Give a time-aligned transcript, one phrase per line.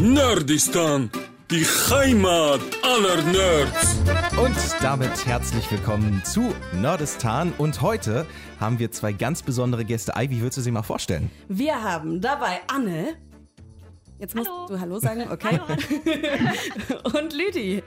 [0.00, 1.10] Nerdistan,
[1.50, 3.98] die Heimat aller Nerds.
[4.42, 7.52] Und damit herzlich willkommen zu Nerdistan.
[7.58, 8.26] Und heute
[8.58, 10.14] haben wir zwei ganz besondere Gäste.
[10.16, 11.30] Ivy, würdest du sie mal vorstellen?
[11.48, 13.18] Wir haben dabei Anne.
[14.18, 14.68] Jetzt musst Hallo.
[14.68, 15.60] du Hallo sagen, okay?
[17.04, 17.82] Und Lüdi.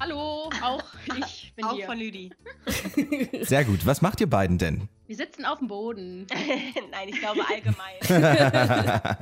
[0.00, 0.82] Hallo, auch
[1.28, 1.86] ich bin Auch hier.
[1.86, 2.30] von Lüdi.
[3.42, 3.84] Sehr gut.
[3.84, 4.88] Was macht ihr beiden denn?
[5.06, 6.26] Wir sitzen auf dem Boden.
[6.90, 9.16] Nein, ich glaube allgemein.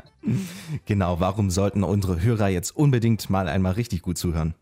[0.86, 4.54] genau, warum sollten unsere Hörer jetzt unbedingt mal einmal richtig gut zuhören?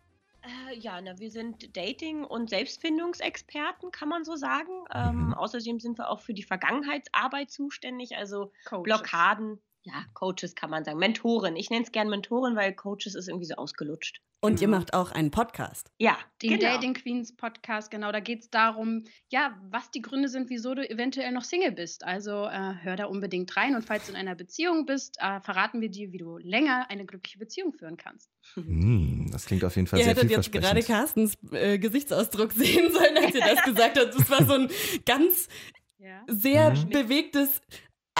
[0.42, 4.70] äh, ja, na, wir sind Dating- und Selbstfindungsexperten, kann man so sagen.
[4.94, 5.34] Ähm, Mhm.
[5.34, 8.84] außerdem sind wir auch für die Vergangenheitsarbeit zuständig, also Coaches.
[8.84, 9.58] Blockaden.
[9.86, 10.98] Ja, Coaches kann man sagen.
[10.98, 11.54] Mentorin.
[11.54, 14.20] Ich nenne es gern Mentorin, weil Coaches ist irgendwie so ausgelutscht.
[14.40, 15.90] Und ihr macht auch einen Podcast.
[15.98, 16.74] Ja, Den genau.
[16.74, 18.10] Dating Queens Podcast, genau.
[18.10, 22.02] Da geht es darum, ja, was die Gründe sind, wieso du eventuell noch Single bist.
[22.04, 23.76] Also äh, hör da unbedingt rein.
[23.76, 27.06] Und falls du in einer Beziehung bist, äh, verraten wir dir, wie du länger eine
[27.06, 28.28] glückliche Beziehung führen kannst.
[28.54, 30.86] Hm, das klingt auf jeden Fall Ihr sehr hättet jetzt gerade vielversprechend.
[30.88, 34.14] Carstens äh, Gesichtsausdruck sehen sollen, als ihr das gesagt habt.
[34.18, 34.68] Das war so ein
[35.06, 35.48] ganz
[35.98, 36.22] Ja.
[36.28, 36.90] sehr Mhm.
[36.90, 37.62] bewegtes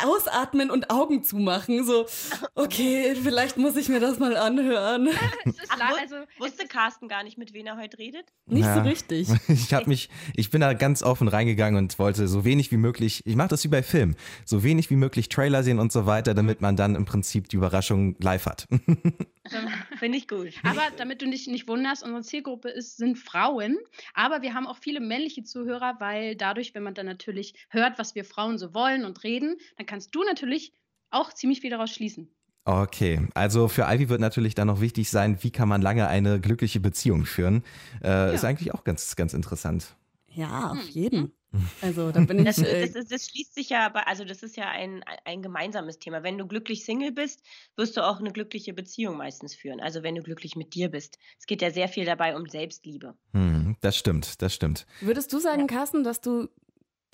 [0.04, 1.84] Ausatmen und Augen zumachen.
[1.84, 2.06] So,
[2.54, 5.08] okay, vielleicht muss ich mir das mal anhören.
[5.44, 8.26] Es ist Ach, also, Wusste Carsten gar nicht, mit wem er heute redet?
[8.46, 8.74] Nicht Ja.
[8.74, 9.28] so richtig.
[9.48, 13.22] Ich habe mich, ich bin da ganz offen reingegangen und wollte so wenig wie möglich,
[13.24, 16.34] ich mache das wie bei Film, so wenig wie möglich Trailer sehen und so weiter,
[16.34, 18.66] damit man dann im Prinzip die Überraschung live hat.
[19.98, 20.48] Finde ich gut.
[20.64, 23.78] aber damit du dich nicht wunderst, unsere Zielgruppe ist, sind Frauen.
[24.14, 28.14] Aber wir haben auch viele männliche Zuhörer, weil dadurch, wenn man dann natürlich hört, was
[28.14, 30.72] wir Frauen so wollen und reden, dann kannst du natürlich
[31.10, 32.30] auch ziemlich viel daraus schließen.
[32.64, 36.40] Okay, also für Ivy wird natürlich dann noch wichtig sein, wie kann man lange eine
[36.40, 37.62] glückliche Beziehung führen.
[38.02, 39.94] Äh, Ist eigentlich auch ganz, ganz interessant.
[40.34, 40.88] Ja, auf Hm.
[40.90, 41.32] jeden.
[41.80, 42.44] Also da bin ich.
[42.44, 45.42] Das, Äh, das, ist, das schließt sich ja, bei, also das ist ja ein, ein
[45.42, 46.22] gemeinsames Thema.
[46.22, 47.42] Wenn du glücklich Single bist,
[47.76, 49.80] wirst du auch eine glückliche Beziehung meistens führen.
[49.80, 51.18] Also wenn du glücklich mit dir bist.
[51.38, 53.14] Es geht ja sehr viel dabei um Selbstliebe.
[53.32, 54.86] Hm, das stimmt, das stimmt.
[55.00, 56.48] würdest du sagen, Carsten, dass du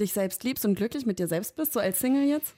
[0.00, 2.54] dich selbst liebst und glücklich mit dir selbst bist, so als Single jetzt?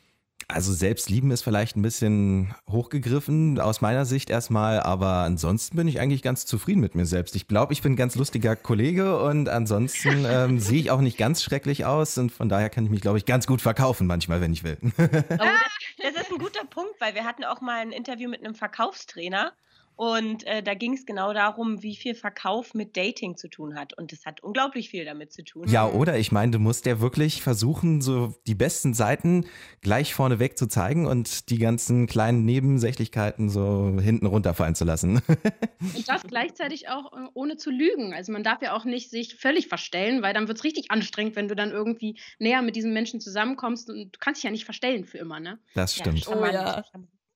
[0.49, 6.01] Also Selbstlieben ist vielleicht ein bisschen hochgegriffen aus meiner Sicht erstmal, aber ansonsten bin ich
[6.01, 7.35] eigentlich ganz zufrieden mit mir selbst.
[7.37, 11.19] Ich glaube, ich bin ein ganz lustiger Kollege und ansonsten ähm, sehe ich auch nicht
[11.19, 14.41] ganz schrecklich aus und von daher kann ich mich, glaube ich, ganz gut verkaufen manchmal,
[14.41, 14.79] wenn ich will.
[15.35, 15.47] Oh,
[15.99, 18.55] das, das ist ein guter Punkt, weil wir hatten auch mal ein Interview mit einem
[18.55, 19.53] Verkaufstrainer
[19.97, 23.97] und äh, da ging es genau darum, wie viel Verkauf mit Dating zu tun hat.
[23.97, 25.69] Und das hat unglaublich viel damit zu tun.
[25.69, 26.19] Ja, oder?
[26.19, 29.47] Ich meine, du musst ja wirklich versuchen, so die besten Seiten
[29.83, 35.23] gleich vorneweg zu zeigen und die ganzen kleinen Nebensächlichkeiten so hinten runterfallen zu lassen.
[35.95, 38.15] Und das gleichzeitig auch äh, ohne zu lügen.
[38.15, 41.37] Also man darf ja auch nicht sich völlig verstellen, weil dann wird es richtig anstrengend,
[41.37, 44.65] wenn du dann irgendwie näher mit diesem Menschen zusammenkommst und du kannst dich ja nicht
[44.65, 45.59] verstellen für immer, ne?
[45.75, 46.27] Das stimmt.
[46.29, 46.83] Oh ja.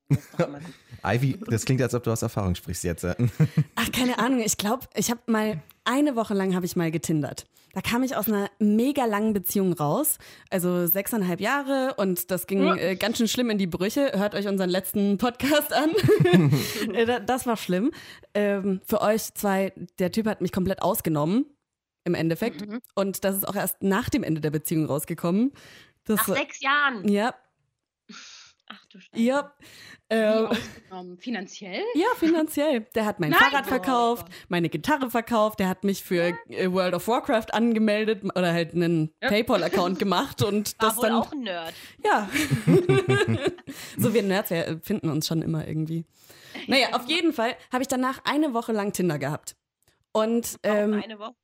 [0.08, 0.74] Das ist doch immer gut.
[1.04, 3.04] Ivy, das klingt, als ob du aus Erfahrung sprichst jetzt.
[3.04, 4.40] Ach, keine Ahnung.
[4.40, 7.46] Ich glaube, ich habe mal eine Woche lang habe ich mal getindert.
[7.74, 10.18] Da kam ich aus einer mega langen Beziehung raus,
[10.50, 14.10] also sechseinhalb Jahre und das ging äh, ganz schön schlimm in die Brüche.
[14.14, 15.90] Hört euch unseren letzten Podcast an.
[16.94, 17.90] Äh, da- das war schlimm.
[18.34, 21.44] Ähm, für euch zwei, der Typ hat mich komplett ausgenommen
[22.04, 22.80] im Endeffekt Mhm.
[22.94, 25.52] und das ist auch erst nach dem Ende der Beziehung rausgekommen.
[26.04, 27.06] Das, Nach sechs Jahren.
[27.06, 27.34] ja,
[28.70, 29.22] Ach du Scheiße.
[29.22, 29.52] ja.
[30.10, 30.46] Äh?
[31.18, 31.82] Finanziell?
[31.94, 32.80] Ja, finanziell.
[32.94, 33.40] Der hat mein Nein.
[33.40, 34.34] Fahrrad Oh verkauft, Gott.
[34.48, 39.14] meine Gitarre verkauft, der hat mich für äh, World of Warcraft angemeldet oder halt einen
[39.22, 39.28] Ja.
[39.28, 41.12] PayPal-Account gemacht und War das wohl dann.
[41.14, 41.74] auch ein Nerd.
[42.04, 42.28] Ja.
[43.96, 46.04] so wir Nerds, wir finden uns schon immer irgendwie.
[46.66, 49.56] Naja, auf jeden Fall habe ich danach eine Woche lang Tinder gehabt.
[50.12, 51.34] Und ähm, eine Woche.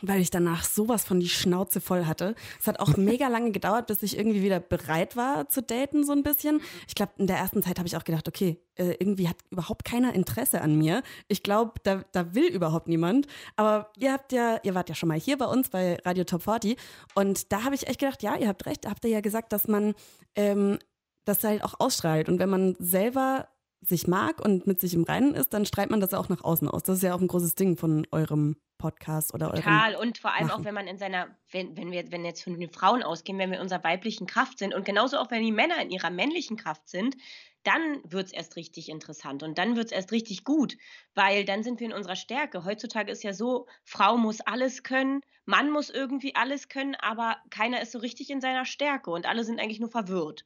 [0.00, 2.34] Weil ich danach sowas von die Schnauze voll hatte.
[2.58, 6.12] Es hat auch mega lange gedauert, bis ich irgendwie wieder bereit war zu daten, so
[6.12, 6.60] ein bisschen.
[6.88, 9.84] Ich glaube, in der ersten Zeit habe ich auch gedacht, okay, äh, irgendwie hat überhaupt
[9.84, 11.02] keiner Interesse an mir.
[11.28, 13.26] Ich glaube, da, da will überhaupt niemand.
[13.56, 16.42] Aber ihr habt ja, ihr wart ja schon mal hier bei uns bei Radio Top
[16.42, 16.78] 40
[17.14, 19.68] und da habe ich echt gedacht, ja, ihr habt recht, habt ihr ja gesagt, dass
[19.68, 19.94] man
[20.34, 20.78] ähm,
[21.24, 22.28] das halt auch ausstrahlt.
[22.28, 23.48] Und wenn man selber
[23.82, 26.42] sich mag und mit sich im Reinen ist, dann strahlt man das ja auch nach
[26.42, 26.82] außen aus.
[26.84, 29.52] Das ist ja auch ein großes Ding von eurem Podcast oder.
[29.52, 29.94] Total.
[29.94, 30.60] Und vor allem machen.
[30.60, 33.50] auch, wenn man in seiner, wenn, wenn wir, wenn jetzt von den Frauen ausgehen, wenn
[33.50, 36.56] wir in unserer weiblichen Kraft sind und genauso auch, wenn die Männer in ihrer männlichen
[36.56, 37.16] Kraft sind,
[37.62, 40.76] dann wird es erst richtig interessant und dann wird es erst richtig gut,
[41.14, 42.64] weil dann sind wir in unserer Stärke.
[42.64, 47.80] Heutzutage ist ja so, Frau muss alles können, Mann muss irgendwie alles können, aber keiner
[47.80, 50.44] ist so richtig in seiner Stärke und alle sind eigentlich nur verwirrt.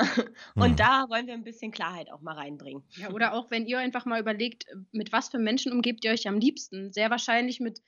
[0.56, 0.76] Und Hm.
[0.76, 2.84] da wollen wir ein bisschen Klarheit auch mal reinbringen.
[2.96, 6.28] Ja, oder auch wenn ihr einfach mal überlegt, mit was für Menschen umgebt ihr euch
[6.28, 6.92] am liebsten?
[6.92, 7.80] Sehr wahrscheinlich mit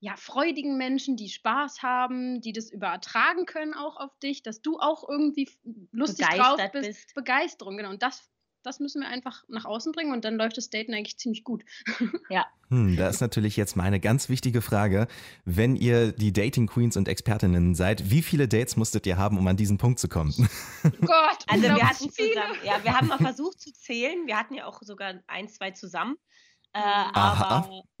[0.00, 4.78] ja, freudigen Menschen, die Spaß haben, die das übertragen können auch auf dich, dass du
[4.78, 5.48] auch irgendwie
[5.92, 6.88] lustig drauf Begeistert bist.
[6.88, 7.14] bist.
[7.14, 7.90] Begeisterung, genau.
[7.90, 8.28] Und das
[8.64, 11.64] das müssen wir einfach nach außen bringen und dann läuft das Daten eigentlich ziemlich gut.
[12.30, 12.46] Ja.
[12.70, 15.06] Hm, da ist natürlich jetzt meine ganz wichtige Frage.
[15.44, 19.46] Wenn ihr die Dating Queens und Expertinnen seid, wie viele Dates musstet ihr haben, um
[19.46, 20.32] an diesen Punkt zu kommen?
[20.82, 22.30] Gott, Also wir hatten viele.
[22.30, 24.26] zusammen, ja, wir haben mal versucht zu zählen.
[24.26, 26.16] Wir hatten ja auch sogar ein, zwei zusammen.
[26.74, 26.80] Äh,
[27.12, 27.70] aber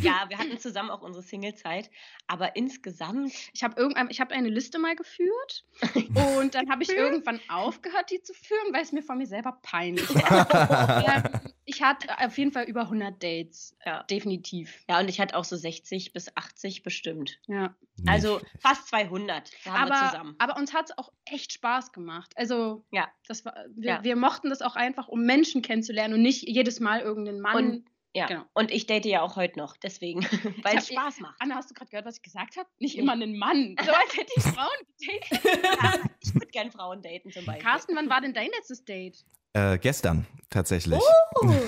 [0.00, 1.90] ja, wir hatten zusammen auch unsere Singlezeit.
[2.26, 5.64] Aber insgesamt, Ich habe irgendwann, ich habe eine Liste mal geführt
[6.40, 9.58] und dann habe ich irgendwann aufgehört, die zu führen, weil es mir von mir selber
[9.62, 11.04] peinlich war.
[11.34, 14.02] ähm, ich hatte auf jeden Fall über 100 Dates, Ja.
[14.04, 14.84] definitiv.
[14.88, 17.38] ja, und ich hatte auch so 60 bis 80 bestimmt.
[17.46, 17.74] Ja.
[18.06, 20.34] Also fast 200 haben wir Aber, zusammen.
[20.38, 22.32] aber uns hat es auch echt Spaß gemacht.
[22.36, 23.08] Also Ja.
[23.28, 24.04] das war, wir, Ja.
[24.04, 27.56] wir mochten das auch einfach, um Menschen kennenzulernen und nicht jedes Mal irgendeinen Mann.
[27.56, 27.84] Und
[28.14, 28.44] ja, genau.
[28.54, 30.20] und ich date ja auch heute noch, deswegen,
[30.62, 31.34] weil es Spaß macht.
[31.40, 32.68] Anna, hast du gerade gehört, was ich gesagt habe?
[32.78, 33.02] Nicht Nee.
[33.02, 33.76] immer einen Mann.
[33.84, 34.68] So als hätte ich Frauen
[34.98, 35.64] gedatet.
[35.82, 37.62] Ja, ich würde gern Frauen daten zum Beispiel.
[37.64, 39.24] Carsten, wann war denn dein letztes Date?
[39.54, 41.00] Äh, gestern tatsächlich.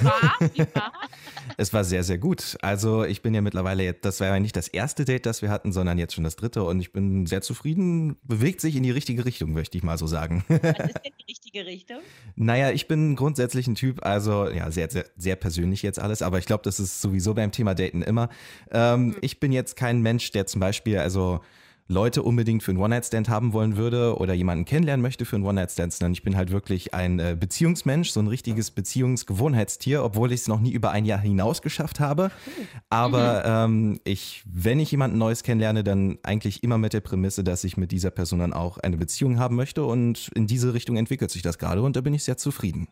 [0.01, 0.35] War?
[0.55, 0.93] Wie war?
[1.57, 2.57] Es war sehr, sehr gut.
[2.63, 5.51] Also ich bin ja mittlerweile jetzt, das war ja nicht das erste Date, das wir
[5.51, 8.17] hatten, sondern jetzt schon das dritte und ich bin sehr zufrieden.
[8.23, 10.45] Bewegt sich in die richtige Richtung, möchte ich mal so sagen.
[10.49, 11.99] Was ist denn die richtige Richtung?
[12.37, 16.39] Naja, ich bin grundsätzlich ein Typ, also ja, sehr, sehr, sehr persönlich jetzt alles, aber
[16.39, 18.29] ich glaube, das ist sowieso beim Thema Daten immer.
[18.71, 21.41] Ähm, Ich bin jetzt kein Mensch, der zum Beispiel, also
[21.89, 25.93] Leute unbedingt für einen One-Night-Stand haben wollen würde oder jemanden kennenlernen möchte für einen One-Night-Stand,
[25.93, 30.49] sondern ich bin halt wirklich ein äh, Beziehungsmensch, so ein richtiges Beziehungsgewohnheitstier, obwohl ich es
[30.49, 32.31] noch nie über ein Jahr hinaus geschafft habe.
[32.91, 37.63] Aber ähm, ich, wenn ich jemanden Neues kennenlerne, dann eigentlich immer mit der Prämisse, dass
[37.63, 41.31] ich mit dieser Person dann auch eine Beziehung haben möchte und in diese Richtung entwickelt
[41.31, 42.89] sich das gerade und da bin ich sehr zufrieden.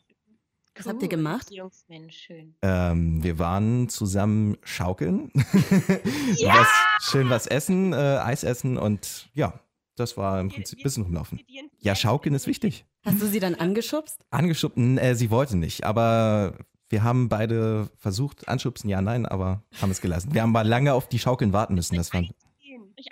[0.76, 1.46] Was habt ihr gemacht?
[1.46, 2.54] Beziehungsmensch, schön.
[2.62, 6.68] Ähm, wir waren zusammen schaukeln, was,
[7.00, 9.60] schön was essen, äh, Eis essen und ja,
[9.96, 11.40] das war im Prinzip ein bisschen rumlaufen.
[11.78, 12.84] Ja, schaukeln ist wichtig.
[13.04, 14.24] Hast du sie dann angeschubst?
[14.30, 16.54] Angeschubten, äh, sie wollte nicht, aber
[16.88, 20.34] wir haben beide versucht, anschubsen, ja, nein, aber haben es gelassen.
[20.34, 21.96] Wir haben mal lange auf die Schaukeln warten müssen.
[21.96, 22.22] Das war,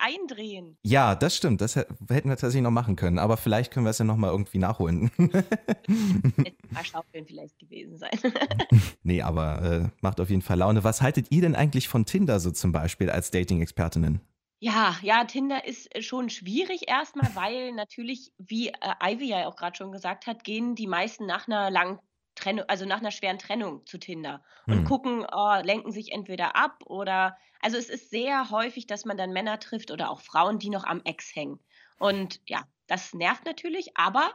[0.00, 0.76] Eindrehen, Durch eindrehen.
[0.82, 3.90] ja, das stimmt, das hä- hätten wir tatsächlich noch machen können, aber vielleicht können wir
[3.90, 5.10] es ja nochmal irgendwie nachholen.
[6.70, 8.10] Mal Schaukeln vielleicht gewesen sein.
[9.02, 10.84] nee, aber äh, macht auf jeden Fall Laune.
[10.84, 14.20] Was haltet ihr denn eigentlich von Tinder so zum Beispiel als Dating-Expertinnen?
[14.60, 18.74] Ja, ja, Tinder ist äh, schon schwierig erstmal, weil natürlich, wie äh,
[19.14, 21.98] Ivy ja auch gerade schon gesagt hat, gehen die meisten nach einer langen
[22.34, 24.84] Trennung, also nach einer schweren Trennung zu Tinder und Hm.
[24.84, 29.32] gucken, oh, lenken sich entweder ab oder, also es ist sehr häufig, dass man dann
[29.32, 31.60] Männer trifft oder auch Frauen, die noch am Ex hängen.
[31.98, 34.34] Und ja, das nervt natürlich, aber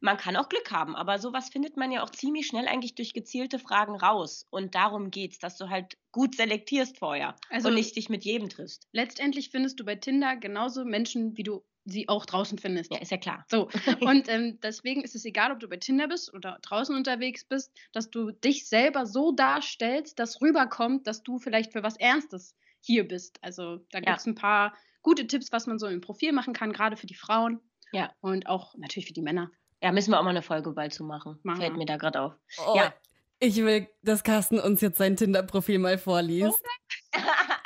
[0.00, 0.94] man kann auch Glück haben.
[0.96, 4.46] Aber sowas findet man ja auch ziemlich schnell eigentlich durch gezielte Fragen raus.
[4.50, 8.48] Und darum geht's, dass du halt gut selektierst vorher Also- und nicht dich mit jedem
[8.48, 8.88] triffst.
[8.92, 12.92] Letztendlich findest du bei Tinder genauso Menschen, wie du sie auch draußen findest.
[12.92, 13.44] Ja, ist ja klar.
[13.50, 13.68] So,
[14.00, 17.72] und ähm, deswegen ist es egal, ob du bei Tinder bist oder draußen unterwegs bist,
[17.92, 23.06] dass du dich selber so darstellst, dass rüberkommt, dass du vielleicht für was Ernstes hier
[23.06, 23.38] bist.
[23.42, 24.04] Also da Ja.
[24.04, 27.06] gibt es ein paar gute Tipps, was man so im Profil machen kann, gerade für
[27.06, 27.60] die Frauen.
[27.92, 28.10] Ja.
[28.20, 29.50] Und auch natürlich für die Männer.
[29.82, 31.38] Ja, müssen wir auch mal eine Folge bald zu machen.
[31.42, 32.32] Machen Fällt mir da gerade auf.
[32.66, 32.94] Oh, Ja.
[33.40, 36.62] Ich will, dass Carsten uns jetzt sein Tinder-Profil mal vorliest.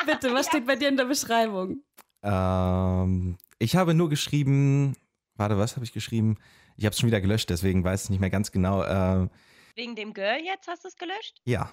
[0.07, 1.85] Bitte, was steht bei dir in der Beschreibung?
[2.23, 4.97] Ähm, ich habe nur geschrieben,
[5.37, 6.37] warte, was habe ich geschrieben?
[6.77, 8.83] Ich habe es schon wieder gelöscht, deswegen weiß ich nicht mehr ganz genau.
[8.83, 9.29] Äh,
[9.75, 11.41] Wegen dem Girl jetzt hast du es gelöscht?
[11.45, 11.71] ja,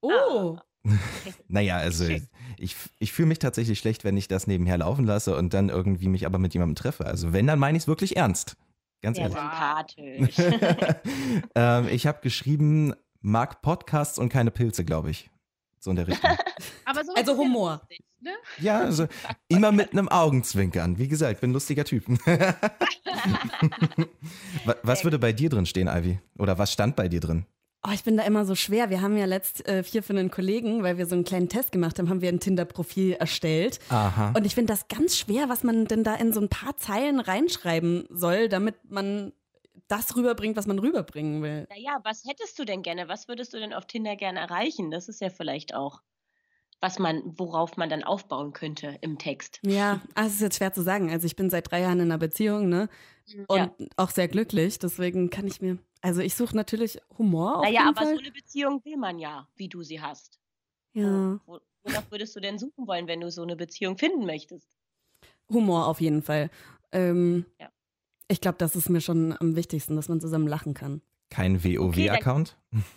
[0.00, 0.58] Oh,
[1.48, 2.04] naja, also
[2.58, 6.08] ich, ich fühle mich tatsächlich schlecht, wenn ich das nebenher laufen lasse und dann irgendwie
[6.08, 7.06] mich aber mit jemandem treffe.
[7.06, 8.56] Also wenn, dann meine ich es wirklich ernst.
[9.00, 10.34] Ganz Sehr ehrlich.
[10.36, 10.36] sympathisch.
[11.54, 15.30] ähm, ich habe geschrieben, mag Podcasts und keine Pilze, glaube ich.
[15.84, 16.30] So in der Richtung.
[16.86, 17.72] Aber sowas Also Humor.
[17.80, 18.30] lustig, ne?
[18.58, 19.06] Ja, also
[19.48, 20.96] immer mit einem Augenzwinkern.
[20.98, 22.04] Wie gesagt, ich bin ein lustiger Typ.
[24.64, 26.18] Wa- was würde bei dir drin stehen, Ivy?
[26.38, 27.44] Oder was stand bei dir drin?
[27.86, 28.88] oh, ich bin da immer so schwer.
[28.88, 31.70] Wir haben ja letzt äh, vier für einen Kollegen, weil wir so einen kleinen Test
[31.70, 33.78] gemacht haben, haben wir ein Tinder-Profil erstellt.
[33.90, 34.32] Aha.
[34.34, 37.20] Und ich finde das ganz schwer, was man denn da in so ein paar Zeilen
[37.20, 39.34] reinschreiben soll, damit man
[39.88, 41.68] das rüberbringt, was man rüberbringen will.
[41.68, 43.06] naja, was hättest du denn gerne?
[43.08, 44.90] Was würdest du denn auf Tinder gerne erreichen?
[44.90, 46.02] Das ist ja vielleicht auch,
[46.80, 49.62] was man, worauf man dann aufbauen könnte im Text.
[49.66, 51.10] Ja, ah, es ist jetzt schwer zu sagen.
[51.10, 52.88] Also ich bin seit drei Jahren in einer Beziehung, ne?
[53.48, 53.74] Und Ja.
[53.96, 54.78] auch sehr glücklich.
[54.78, 55.78] Deswegen kann ich mir.
[56.02, 58.06] Also ich suche natürlich Humor auf Naja, aber Fall.
[58.06, 60.38] so eine Beziehung will man ja, wie du sie hast.
[60.94, 64.76] ja, Wo, wonach würdest du denn suchen wollen, wenn du so eine Beziehung finden möchtest?
[65.50, 66.50] Humor auf jeden Fall.
[66.92, 67.46] Ähm.
[68.34, 71.02] Ich glaube, das ist mir schon am wichtigsten, dass man zusammen lachen kann.
[71.30, 72.56] Kein WoW-Account?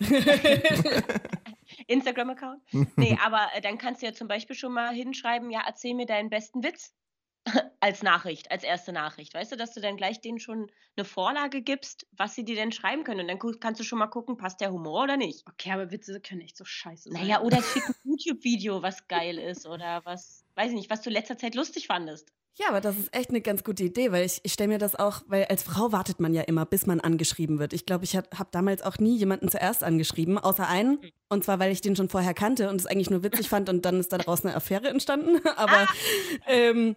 [1.86, 2.60] Instagram-Account?
[2.96, 6.06] Nee, aber äh, dann kannst du ja zum Beispiel schon mal hinschreiben, ja, erzähl mir
[6.06, 6.92] deinen besten Witz.
[7.80, 9.32] als Nachricht, als erste Nachricht.
[9.32, 12.72] Weißt du, dass du dann gleich denen schon eine Vorlage gibst, was sie dir denn
[12.72, 13.20] schreiben können.
[13.20, 15.46] Und dann kannst du schon mal gucken, passt der Humor oder nicht.
[15.48, 17.22] Okay, aber Witze können echt so scheiße sein.
[17.22, 21.10] Naja, oder schick ein YouTube-Video, was geil ist oder was, weiß ich nicht, was du
[21.10, 22.32] letzter Zeit lustig fandest.
[22.58, 24.96] Ja, aber das ist echt eine ganz gute Idee, weil ich, ich stelle mir das
[24.96, 27.72] auch, weil als Frau wartet man ja immer, bis man angeschrieben wird.
[27.72, 30.98] Ich glaube, ich habe hab damals auch nie jemanden zuerst angeschrieben, außer einen.
[31.28, 33.84] Und zwar, weil ich den schon vorher kannte und es eigentlich nur witzig fand und
[33.84, 35.40] dann ist daraus eine Affäre entstanden.
[35.56, 35.86] Aber
[36.48, 36.96] ähm,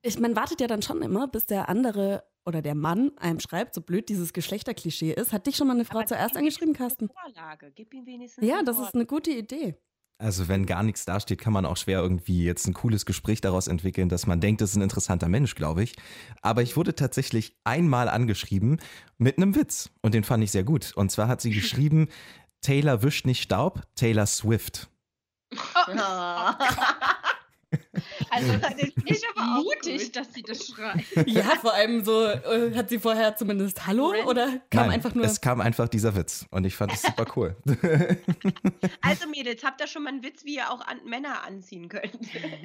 [0.00, 3.74] ich, man wartet ja dann schon immer, bis der andere oder der Mann einem schreibt,
[3.74, 5.34] so blöd dieses Geschlechterklischee ist.
[5.34, 7.10] Hat dich schon mal eine Frau Aber zuerst angeschrieben, Carsten?
[7.10, 7.70] Vorlage.
[7.74, 9.76] Gib ihm wenigstens Ja, das ist eine gute Idee.
[10.20, 13.68] Also wenn gar nichts dasteht, kann man auch schwer irgendwie jetzt ein cooles Gespräch daraus
[13.68, 15.96] entwickeln, dass man denkt, das ist ein interessanter Mensch, glaube ich.
[16.42, 18.80] Aber ich wurde tatsächlich einmal angeschrieben
[19.16, 20.92] mit einem Witz und den fand ich sehr gut.
[20.94, 22.08] Und zwar hat sie geschrieben,
[22.60, 24.90] Taylor wischt nicht Staub, Taylor Swift.
[25.86, 26.54] Ah.
[28.30, 28.72] Also, das
[29.06, 30.16] ist aber auch mutig, gut.
[30.16, 31.04] dass sie das schreibt.
[31.26, 35.24] Ja, vor allem so, äh, hat sie vorher zumindest Hallo oder kam Nein, einfach nur.
[35.24, 37.56] es kam einfach dieser Witz und ich fand es super cool.
[39.02, 42.18] Also Mädels, habt ihr schon mal einen Witz, wie ihr auch an Männer anziehen könnt?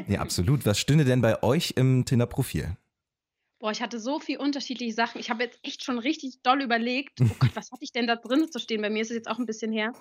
[0.08, 0.66] ja, absolut.
[0.66, 2.76] Was stünde denn bei euch im Tinder-Profil?
[3.60, 5.20] Boah, ich hatte so viel unterschiedliche Sachen.
[5.20, 8.16] Ich habe jetzt echt schon richtig doll überlegt, oh Gott, was hatte ich denn da
[8.16, 8.82] drin zu stehen?
[8.82, 9.94] Bei mir ist es jetzt auch ein bisschen her.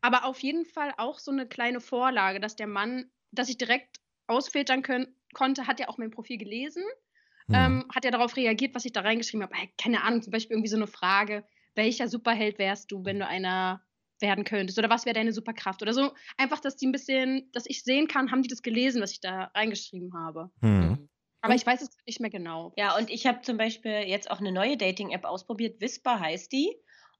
[0.00, 3.98] Aber auf jeden Fall auch so eine kleine Vorlage, dass der Mann, dass ich direkt
[4.28, 6.84] ausfiltern können, konnte, hat ja auch mein Profil gelesen,
[7.48, 7.54] Hm.
[7.54, 9.54] ähm, hat ja darauf reagiert, was ich da reingeschrieben habe.
[9.56, 11.44] Hey, keine Ahnung, zum Beispiel irgendwie so eine Frage,
[11.74, 13.82] welcher Superheld wärst du, wenn du einer
[14.20, 14.78] werden könntest?
[14.78, 15.80] Oder was wäre deine Superkraft?
[15.80, 16.12] Oder so.
[16.36, 19.20] Einfach, dass die ein bisschen, dass ich sehen kann, haben die das gelesen, was ich
[19.20, 20.50] da reingeschrieben habe.
[20.60, 21.08] Hm.
[21.40, 22.72] Aber ich weiß es nicht mehr genau.
[22.76, 25.80] Ja, und ich habe zum Beispiel jetzt auch eine neue Dating-App ausprobiert.
[25.80, 26.76] Whisper heißt die.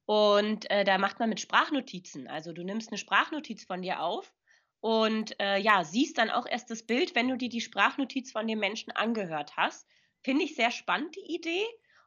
[0.06, 2.26] Und äh, da macht man mit Sprachnotizen.
[2.26, 4.34] Also du nimmst eine Sprachnotiz von dir auf
[4.80, 8.47] und äh, ja, siehst dann auch erst das Bild, wenn du dir die Sprachnotiz von
[8.47, 9.87] dem Menschen angehört hast.
[10.23, 11.64] Finde ich sehr spannend, die Idee.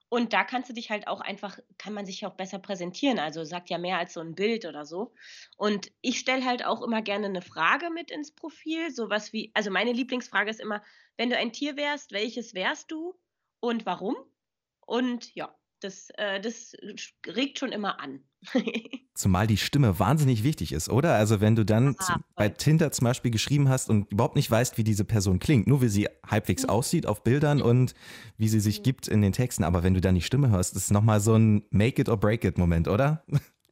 [0.10, 3.18] Und da kannst du dich halt auch einfach, kann man sich auch besser präsentieren.
[3.18, 5.13] Also sagt ja mehr als so ein Bild oder so.
[5.58, 8.92] Und ich stelle halt auch immer gerne eine Frage mit ins Profil.
[8.92, 10.84] Sowas wie, also meine Lieblingsfrage ist immer,
[11.16, 13.18] wenn du ein Tier wärst, welches wärst du
[13.62, 14.16] und warum?
[14.86, 16.74] Und ja, das, äh, das
[17.28, 18.22] regt schon immer an.
[19.14, 21.16] Zumal die Stimme wahnsinnig wichtig ist, oder?
[21.16, 22.24] Also wenn du dann Ah, voll.
[22.36, 25.82] bei Tinder zum Beispiel geschrieben hast und überhaupt nicht weißt, wie diese Person klingt, nur
[25.82, 27.94] wie sie halbwegs aussieht auf Bildern und
[28.38, 30.92] wie sie sich gibt in den Texten, aber wenn du dann die Stimme hörst, ist
[30.92, 33.24] nochmal so ein Make it or break it Moment, oder?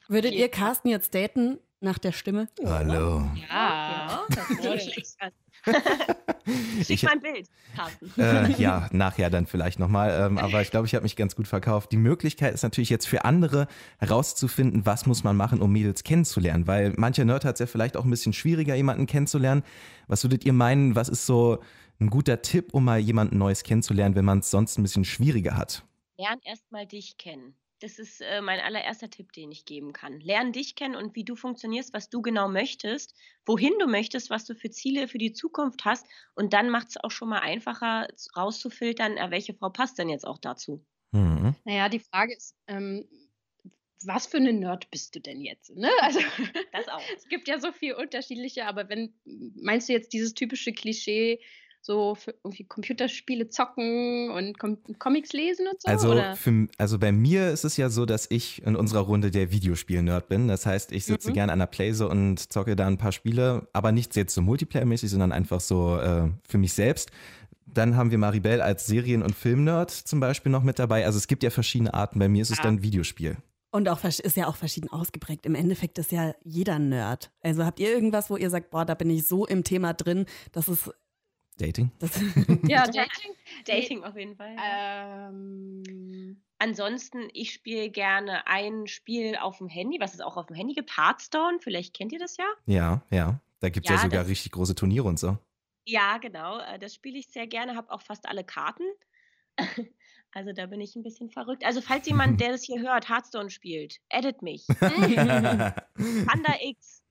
[0.07, 2.49] Würdet ihr Carsten jetzt daten nach der Stimme?
[2.65, 3.23] Hallo.
[3.49, 4.25] Ja.
[4.29, 5.17] das nicht schlecht.
[6.77, 8.11] Schick Ich- mal ein Bild, Carsten.
[8.21, 10.11] Äh, ja, nachher dann vielleicht nochmal.
[10.27, 11.91] Ähm, aber ich glaube, ich habe mich ganz gut verkauft.
[11.91, 13.67] Die Möglichkeit ist natürlich jetzt für andere
[13.99, 16.67] herauszufinden, was muss man machen, um Mädels kennenzulernen.
[16.67, 19.63] Weil mancher Nerd hat es ja vielleicht auch ein bisschen schwieriger, jemanden kennenzulernen.
[20.07, 21.59] Was würdet ihr meinen, was ist so
[21.99, 25.55] ein guter Tipp, um mal jemanden Neues kennenzulernen, wenn man es sonst ein bisschen schwieriger
[25.57, 25.83] hat?
[26.17, 27.53] Lern erstmal dich kennen.
[27.81, 30.19] Das ist äh, mein allererster Tipp, den ich geben kann.
[30.19, 34.45] Lern dich kennen und wie du funktionierst, was du genau möchtest, wohin du möchtest, was
[34.45, 36.05] du für Ziele für die Zukunft hast.
[36.35, 40.27] Und dann macht es auch schon mal einfacher rauszufiltern, äh, welche Frau passt denn jetzt
[40.27, 40.85] auch dazu.
[41.11, 41.55] Mhm.
[41.63, 43.07] Naja, die Frage ist, ähm,
[44.05, 45.75] was für eine Nerd bist du denn jetzt?
[45.75, 45.89] Ne?
[46.01, 46.19] Also,
[46.71, 47.01] Das auch.
[47.15, 49.13] es gibt ja so viel unterschiedliche, aber wenn,
[49.55, 51.39] meinst du jetzt dieses typische Klischee,
[51.81, 55.87] so für irgendwie Computerspiele zocken und Com Comics lesen und so?
[55.87, 56.35] Also, oder?
[56.35, 60.27] für, also bei mir ist es ja so, dass ich in unserer Runde der Videospiel-Nerd
[60.27, 60.47] bin.
[60.47, 61.33] Das heißt, ich sitze Mhm.
[61.33, 65.09] gerne an der Playse und zocke da ein paar Spiele, aber nicht jetzt so Multiplayer-mäßig,
[65.09, 67.11] sondern einfach so äh, für mich selbst.
[67.65, 71.05] Dann haben wir Maribel als Serien- und Filmnerd zum Beispiel noch mit dabei.
[71.05, 72.19] Also es gibt ja verschiedene Arten.
[72.19, 72.63] Bei mir ist es Ja.
[72.63, 73.37] dann Videospiel.
[73.71, 75.45] Und auch ist ja auch verschieden ausgeprägt.
[75.45, 77.31] Im Endeffekt ist ja jeder Nerd.
[77.41, 80.25] Also habt ihr irgendwas, wo ihr sagt, boah, da bin ich so im Thema drin,
[80.51, 80.89] das ist
[81.59, 81.91] Dating?
[81.99, 82.19] das
[82.67, 83.31] ja, Dating.
[83.65, 84.55] Dating auf jeden Fall.
[84.63, 90.55] Ähm, Ansonsten, ich spiele gerne ein Spiel auf dem Handy, was es auch auf dem
[90.57, 92.45] Handy gibt, Hearthstone, vielleicht kennt ihr das ja.
[92.65, 93.39] Ja, ja.
[93.61, 95.37] Da gibt es ja, Ja, sogar das- richtig große Turniere und so.
[95.85, 98.83] Ja, genau, äh, das spiele ich sehr gerne, habe auch fast alle Karten.
[100.31, 101.65] Also da bin ich ein bisschen verrückt.
[101.65, 104.63] Also falls jemand, der das hier hört, Hearthstone spielt, edit mich.
[104.67, 107.03] Panda X.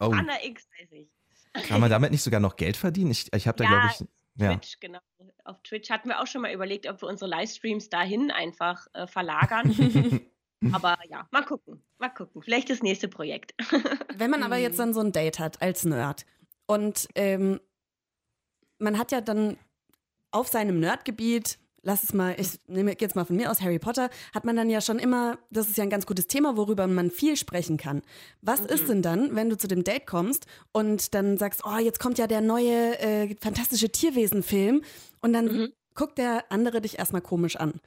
[0.00, 1.08] oh, Panda X weiß ich.
[1.52, 3.10] Kann man damit nicht sogar noch Geld verdienen?
[3.10, 4.08] Ich, ich habe da, Ja, glaube ich.
[4.40, 4.54] Ja.
[4.54, 5.00] Twitch, genau.
[5.44, 9.06] Auf Twitch hatten wir auch schon mal überlegt, ob wir unsere Livestreams dahin einfach äh,
[9.06, 9.74] verlagern.
[10.72, 11.82] Aber ja, mal gucken.
[11.98, 12.42] Mal gucken.
[12.42, 13.54] Vielleicht das nächste Projekt.
[14.16, 16.26] Wenn man aber jetzt dann so ein Date hat als Nerd
[16.66, 17.60] und ähm,
[18.78, 19.56] man hat ja dann
[20.32, 24.10] auf seinem Nerdgebiet, lass es mal, ich nehme jetzt mal von mir aus Harry Potter,
[24.34, 27.10] hat man dann ja schon immer, das ist ja ein ganz gutes Thema, worüber man
[27.10, 28.02] viel sprechen kann.
[28.42, 31.98] Was ist denn dann, wenn du zu dem Date kommst und dann sagst, oh, jetzt
[31.98, 34.82] kommt ja der neue äh, fantastische Tierwesen-Film
[35.22, 35.72] und dann Mhm.
[35.94, 37.80] guckt der andere dich erstmal komisch an.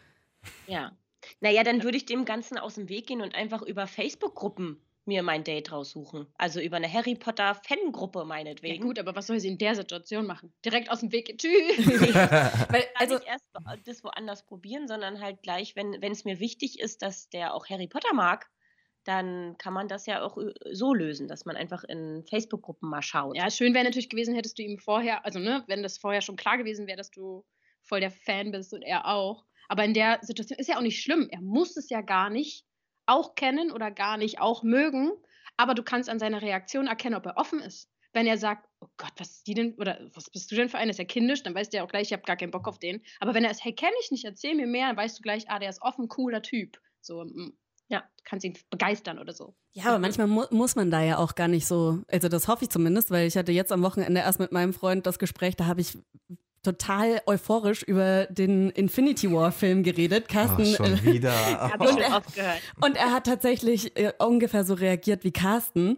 [0.66, 0.92] Ja.
[1.40, 5.24] Naja, dann würde ich dem Ganzen aus dem Weg gehen und einfach über Facebook-Gruppen mir
[5.24, 6.28] mein Date raussuchen.
[6.38, 8.84] Also über eine Harry Potter-Fangruppe Ja, meinetwegen.
[8.84, 10.54] gut, aber was soll sie in der Situation machen?
[10.64, 11.38] Direkt aus dem Weg.
[11.38, 11.86] Tschüss.
[11.86, 13.46] Weil, also, nicht erst
[13.86, 17.68] das woanders probieren, sondern halt gleich, wenn wenn es mir wichtig ist, dass der auch
[17.70, 18.50] Harry Potter mag,
[19.04, 20.38] dann kann man das ja auch
[20.72, 23.36] so lösen, dass man einfach in Facebook-Gruppen mal schaut.
[23.36, 26.36] Ja, schön wäre natürlich gewesen, hättest du ihm vorher, also ne, wenn das vorher schon
[26.36, 27.44] klar gewesen wäre, dass du
[27.82, 29.46] voll der Fan bist und er auch.
[29.68, 31.28] Aber in der Situation ist ja auch nicht schlimm.
[31.32, 32.66] Er muss es ja gar nicht
[33.06, 35.12] auch kennen oder gar nicht auch mögen.
[35.58, 37.90] Aber du kannst an seiner Reaktion erkennen, ob er offen ist.
[38.14, 40.78] Wenn er sagt, oh Gott, was ist die denn, oder was bist du denn für
[40.78, 40.92] eine?
[40.92, 41.44] Ist er kindisch?
[41.44, 43.02] Dann weißt du ja auch gleich, ich habe gar keinen Bock auf den.
[43.20, 45.50] Aber wenn er ist, hey, kenne ich nicht, erzähl mir mehr, dann weißt du gleich,
[45.50, 46.82] ah, der ist offen, cooler Typ.
[47.00, 47.54] So, mm,
[47.88, 49.56] ja, kannst ihn begeistern oder so.
[49.74, 52.64] ja, aber manchmal mu muss man da ja auch gar nicht so, also das hoffe
[52.64, 55.66] ich zumindest, weil ich hatte jetzt am Wochenende erst mit meinem Freund das Gespräch, da
[55.66, 55.98] habe ich
[56.64, 60.28] total euphorisch über den Infinity War Film geredet.
[60.28, 61.72] Carsten, äh, schon wieder.
[61.80, 62.24] Und schon er-.
[62.82, 65.98] Und er hat tatsächlich äh, ungefähr so reagiert wie Carsten.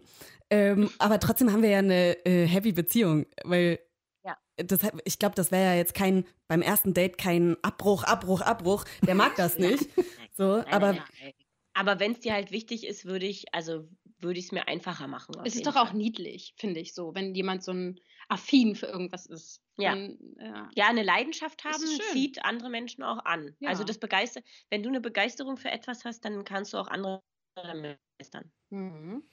[0.49, 3.79] Ähm, aber trotzdem haben wir ja eine äh, heavy Beziehung, weil
[4.23, 4.37] Ja.
[4.57, 8.85] das, ich glaube, das wäre ja jetzt kein, beim ersten Date kein Abbruch, Abbruch, Abbruch.
[9.07, 9.89] Der mag das nicht.
[10.37, 11.33] So, Nein, aber nein, nein.
[11.75, 13.87] Aber wenn es dir halt wichtig ist, würde ich, also
[14.19, 15.35] würde ich es mir einfacher machen.
[15.43, 15.97] Es ist doch auch Fall.
[15.97, 19.61] niedlich, finde ich so, wenn jemand so ein affin für irgendwas ist.
[19.77, 19.91] Ja.
[19.91, 20.69] Dann, ja.
[20.75, 23.55] Ja, eine Leidenschaft haben zieht andere Menschen auch an.
[23.59, 23.69] Ja.
[23.69, 27.21] Also das begeistert, wenn du eine Begeisterung für etwas hast, dann kannst du auch andere
[27.55, 28.51] begeistern.
[28.69, 29.23] Mhm.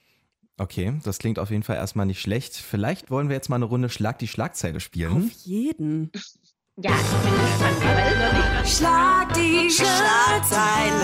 [0.57, 2.53] Okay, das klingt auf jeden Fall erstmal nicht schlecht.
[2.53, 5.25] Vielleicht wollen wir jetzt mal eine Runde Schlag die Schlagzeile spielen.
[5.25, 6.11] auf jeden.
[6.77, 7.77] Ja, ich bin gespannt.
[7.83, 11.01] Aber noch nicht Schlag die Schlagzeile.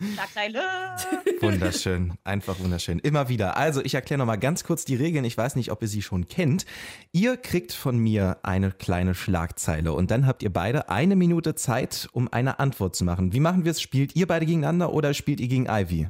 [1.40, 3.00] Wunderschön, einfach wunderschön.
[3.00, 3.56] Immer wieder.
[3.56, 5.24] Also, ich erkläre nochmal ganz kurz die Regeln.
[5.24, 6.66] Ich weiß nicht, ob ihr sie schon kennt.
[7.12, 12.08] Ihr kriegt von mir eine kleine Schlagzeile und dann habt ihr beide eine Minute Zeit,
[12.12, 13.32] um eine Antwort zu machen.
[13.32, 13.80] Wie machen wir es?
[13.80, 16.08] Spielt ihr beide gegeneinander oder spielt ihr gegen Ivy?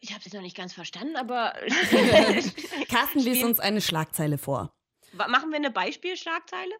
[0.00, 1.52] Ich habe es noch nicht ganz verstanden, aber
[2.88, 4.72] Carsten liest uns eine Schlagzeile vor.
[5.12, 6.74] Machen wir eine Beispielschlagzeile?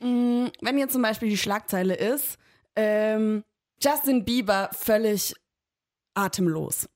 [0.00, 2.38] Mm, Wenn jetzt zum Beispiel die Schlagzeile ist,
[2.74, 3.44] ähm,
[3.82, 5.34] Justin Bieber völlig
[6.14, 6.88] atemlos.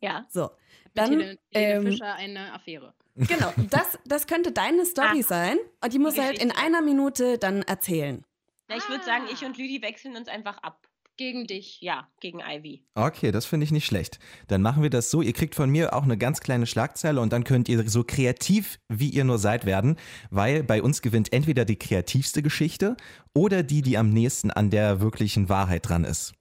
[0.00, 0.26] Ja.
[0.30, 0.50] So, Mit
[0.94, 2.94] Dann, Helene, Helene ähm, Fischer eine Affäre.
[3.16, 3.52] genau.
[3.70, 7.62] Das, das könnte deine Story Ah, sein und die muss halt in einer Minute dann
[7.62, 8.24] erzählen.
[8.68, 9.46] Na, ich würde sagen, ich Ah.
[9.46, 10.88] und Lüdi wechseln uns einfach ab.
[11.16, 11.80] Gegen dich.
[11.80, 12.84] Ja, gegen Ivy.
[12.94, 14.18] Okay, das finde ich nicht schlecht.
[14.48, 15.22] Dann machen wir das so.
[15.22, 18.80] Ihr kriegt von mir auch eine ganz kleine Schlagzeile und dann könnt ihr so kreativ,
[18.88, 19.96] wie ihr nur seid, werden,
[20.30, 22.96] weil bei uns gewinnt entweder die kreativste Geschichte
[23.32, 26.34] oder die, die am nächsten an der wirklichen Wahrheit dran ist.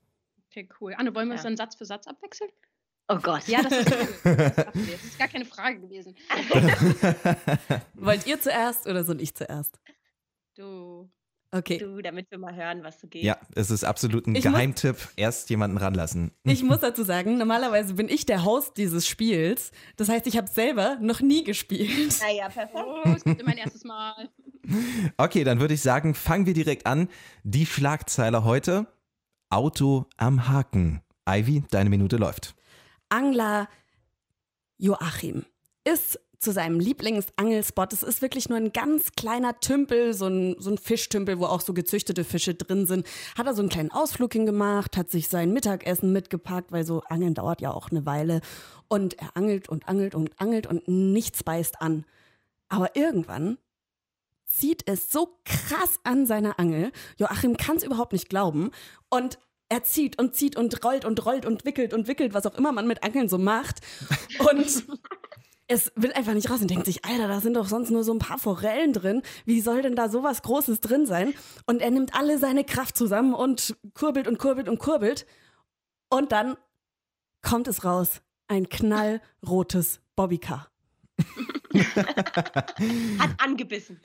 [0.50, 0.94] Okay, cool.
[0.98, 1.50] Anne, wollen wir uns Ja.
[1.50, 2.50] dann Satz für Satz abwechseln?
[3.10, 3.48] Oh Gott.
[3.48, 3.92] Ja, das ist
[4.26, 4.36] cool.
[4.36, 6.16] Das ist gar keine Frage gewesen.
[7.94, 9.80] Wollt ihr zuerst oder soll ich zuerst?
[10.56, 11.10] Du.
[11.56, 11.78] Okay.
[11.78, 13.24] Du, damit wir mal hören, was so geht.
[13.24, 14.96] Ja, es ist absolut ein Ich muss- Geheimtipp.
[15.16, 16.32] Erst jemanden ranlassen.
[16.46, 19.72] Ich muss dazu sagen, normalerweise bin ich der Host dieses Spiels.
[19.96, 22.20] Das heißt, ich habe selber noch nie gespielt.
[22.22, 22.84] Naja, perfekt.
[23.06, 24.30] Oh, es gibt mein erstes Mal.
[25.18, 27.08] Okay, dann würde ich sagen, fangen wir direkt an.
[27.44, 28.88] Die Schlagzeile heute:
[29.50, 31.02] Auto am Haken.
[31.30, 32.56] Ivy, deine Minute läuft.
[33.10, 33.70] Angler
[34.78, 35.46] Joachim
[35.84, 37.93] ist zu seinem Lieblingsangelspot.
[37.93, 41.62] Es ist wirklich nur ein ganz kleiner Tümpel, so ein, so ein Fischtümpel, wo auch
[41.62, 43.08] so gezüchtete Fische drin sind.
[43.38, 47.34] Hat er so einen kleinen Ausflug hingemacht, hat sich sein Mittagessen mitgepackt, weil so Angeln
[47.34, 48.41] dauert ja auch eine Weile.
[48.88, 52.06] Und er angelt und angelt und angelt und nichts beißt an.
[52.69, 53.58] Aber irgendwann
[54.45, 56.91] zieht es so krass an seiner Angel.
[57.17, 58.71] Joachim kann es überhaupt nicht glauben.
[59.10, 62.56] Und er zieht und zieht und rollt und rollt und wickelt und wickelt, was auch
[62.56, 63.79] immer man mit Angeln so macht.
[64.39, 64.86] Und
[65.67, 68.13] es will einfach nicht raus und denkt sich, Alter, da sind doch sonst nur so
[68.13, 69.21] ein paar Forellen drin.
[69.45, 71.34] Wie soll denn da sowas Großes drin sein?
[71.65, 75.26] Und er nimmt alle seine Kraft zusammen und kurbelt und kurbelt und kurbelt.
[76.10, 76.58] Und dann
[77.41, 78.21] kommt es raus.
[78.47, 80.69] Ein knallrotes Bobbycar.
[83.20, 84.00] Hat angebissen.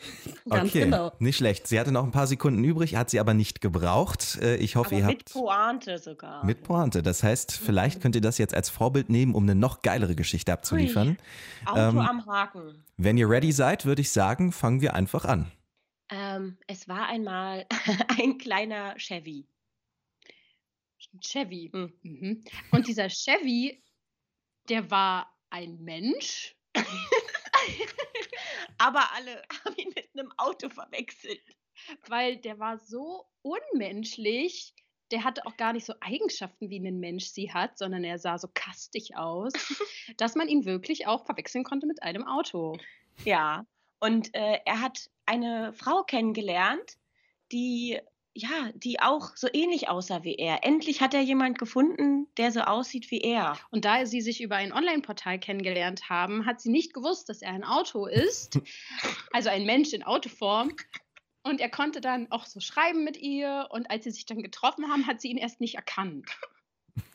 [0.49, 1.13] Ganz okay, genau.
[1.19, 1.67] nicht schlecht.
[1.67, 4.39] Sie hatte noch ein paar Sekunden übrig, hat sie aber nicht gebraucht.
[4.41, 6.45] Äh, Ich hoffe, Aber ihr mit habt Pointe sogar.
[6.45, 7.03] mit Pointe.
[7.03, 10.53] Das heißt, vielleicht könnt ihr das jetzt als Vorbild nehmen, um eine noch geilere Geschichte
[10.53, 11.19] abzuliefern.
[11.67, 12.85] Auto ähm, am Haken.
[12.97, 15.51] Wenn ihr ready seid, würde ich sagen, fangen wir einfach an.
[16.11, 17.67] Ähm, es war einmal
[18.21, 19.47] ein kleiner Chevy.
[21.15, 21.71] Ein Chevy.
[21.73, 21.93] Hm.
[22.03, 22.45] Mhm.
[22.71, 23.83] Und dieser Chevy,
[24.69, 26.55] der war ein Mensch.
[28.79, 31.43] Aber alle haben ihn mit einem Auto verwechselt.
[32.09, 34.75] weil der war so unmenschlich.
[35.11, 38.37] Der hatte auch gar nicht so Eigenschaften, wie ein Mensch sie hat, sondern er sah
[38.39, 39.53] so kastig aus,
[40.19, 42.77] dass man ihn wirklich auch verwechseln konnte mit einem Auto.
[43.25, 43.67] Ja.
[44.01, 46.99] Und äh, er hat eine Frau kennengelernt,
[47.51, 47.99] die
[48.39, 50.65] ja, die auch so ähnlich aussah wie er.
[50.65, 53.59] Endlich hat er jemand gefunden, der so aussieht wie er.
[53.71, 57.51] Und da sie sich über ein Online-Portal kennengelernt haben, hat sie nicht gewusst, dass er
[57.51, 58.61] ein Auto ist.
[59.33, 60.77] also ein Mensch in Autoform.
[61.43, 63.67] Und er konnte dann auch so schreiben mit ihr.
[63.71, 66.31] Und als sie sich dann getroffen haben, hat sie ihn erst nicht erkannt.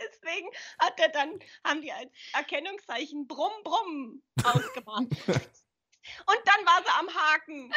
[0.00, 5.08] Deswegen hat er dann, haben die als Erkennungszeichen Brumm Brumm ausgemacht.
[6.26, 7.72] Und dann war sie am Haken.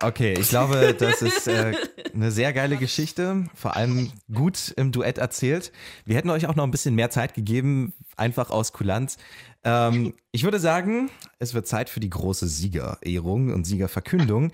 [0.00, 1.72] Okay, ich glaube, das ist äh,
[2.14, 5.72] eine sehr geile Geschichte, vor allem gut im Duett erzählt.
[6.04, 9.16] Wir hätten euch auch noch ein bisschen mehr Zeit gegeben, einfach aus Kulanz.
[9.62, 14.52] Ähm, ich würde sagen, es wird Zeit für die große Siegerehrung und Siegerverkündung.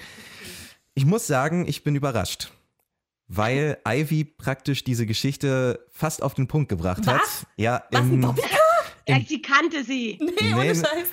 [0.95, 2.53] Ich muss sagen, ich bin überrascht,
[3.27, 7.21] weil Ivy praktisch diese Geschichte fast auf den Punkt gebracht hat.
[7.23, 7.47] Was?
[7.57, 8.59] Ja, Was, ein im, Doppelpack?
[9.09, 10.19] Ja, sie kannte sie.
[10.21, 11.09] Nee, Nee, ohne Scheiß.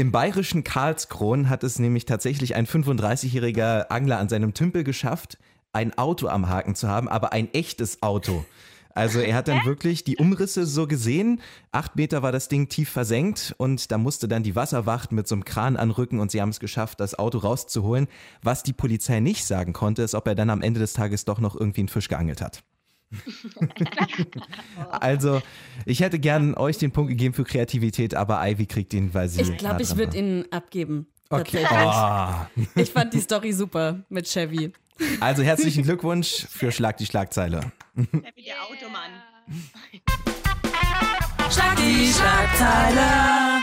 [0.00, 5.36] Im bayerischen Karlskron hat es nämlich tatsächlich ein 35-jähriger Angler an seinem Tümpel geschafft,
[5.74, 8.46] ein Auto am Haken zu haben, aber ein echtes Auto.
[8.94, 11.42] Also er hat dann wirklich die Umrisse so gesehen.
[11.70, 15.34] Acht Meter war das Ding tief versenkt und da musste dann die Wasserwacht mit so
[15.34, 18.08] einem Kran anrücken und sie haben es geschafft, das Auto rauszuholen.
[18.40, 21.40] Was die Polizei nicht sagen konnte, ist, ob er dann am Ende des Tages doch
[21.40, 22.62] noch irgendwie einen Fisch geangelt hat.
[24.90, 25.42] also,
[25.84, 29.42] ich hätte gern euch den Punkt gegeben für Kreativität, aber Ivy kriegt ihn, weil sie.
[29.42, 31.06] Ich glaube, ich würde ihn abgeben.
[31.28, 31.64] Okay.
[31.70, 32.32] Oh.
[32.74, 34.72] Ich fand die Story super mit Chevy.
[35.20, 37.72] Also herzlichen Glückwunsch für Schlag die Schlagzeile.
[37.94, 39.12] Wie der Automann.
[41.50, 43.62] Schlag die Schlagzeile.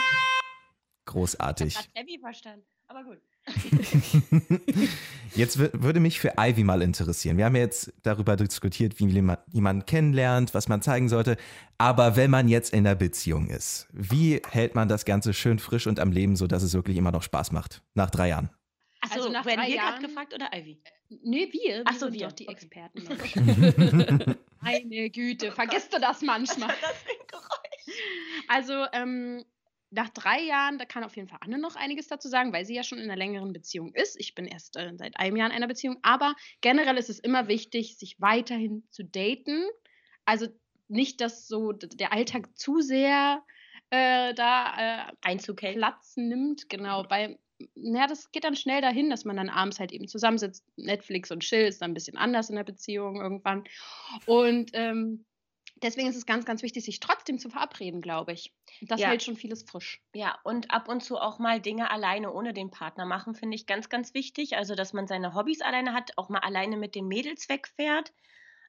[1.05, 1.77] Großartig.
[1.77, 2.65] Hat Abby verstanden.
[2.88, 3.19] Aber gut.
[5.36, 7.38] Jetzt wür- würde mich für Ivy mal interessieren.
[7.38, 11.38] Wir haben ja jetzt darüber diskutiert, wie man jemanden kennenlernt, was man zeigen sollte.
[11.77, 15.86] Aber wenn man jetzt in der Beziehung ist, wie hält man das Ganze schön frisch
[15.86, 17.83] und am Leben, sodass es wirklich immer noch Spaß macht?
[17.93, 18.49] Nach drei Jahren.
[19.01, 20.81] Achso, Also nach werden drei wir gerade Jahren- gefragt oder Ivy?
[21.23, 21.83] Nee, wir.
[21.86, 22.27] Ach so, sind wir.
[22.27, 22.53] doch die Okay.
[22.53, 24.36] Experten.
[24.62, 26.69] Meine Güte, vergisst du das manchmal?
[26.81, 27.97] Das für ein Geräusch?
[28.47, 29.43] Also, ähm,
[29.89, 32.76] nach drei Jahren, da kann auf jeden Fall Anne noch einiges dazu sagen, weil sie
[32.76, 34.19] ja schon in einer längeren Beziehung ist.
[34.19, 35.97] Ich bin erst äh, seit einem Jahr in einer Beziehung.
[36.02, 39.65] Aber generell ist es immer wichtig, sich weiterhin zu daten.
[40.26, 40.47] Also
[40.89, 43.43] nicht, dass so der Alltag zu sehr
[43.89, 45.78] äh, da äh, Einzug hält.
[45.78, 47.39] Platz nimmt, genau, weil,
[47.76, 51.41] naja, das geht dann schnell dahin, dass man dann abends halt eben zusammensitzt, Netflix und
[51.41, 53.63] Chill ist dann ein bisschen anders in der Beziehung irgendwann.
[54.26, 55.26] Und ähm,
[55.83, 58.53] deswegen ist es ganz, ganz wichtig, sich trotzdem zu verabreden, glaube ich.
[58.81, 59.07] Das Ja.
[59.07, 60.01] hält schon vieles frisch.
[60.13, 63.67] Ja, und ab und zu auch mal Dinge alleine ohne den Partner machen, finde ich
[63.67, 64.57] ganz, ganz wichtig.
[64.57, 68.13] Also, dass man seine Hobbys alleine hat, auch mal alleine mit den Mädels wegfährt.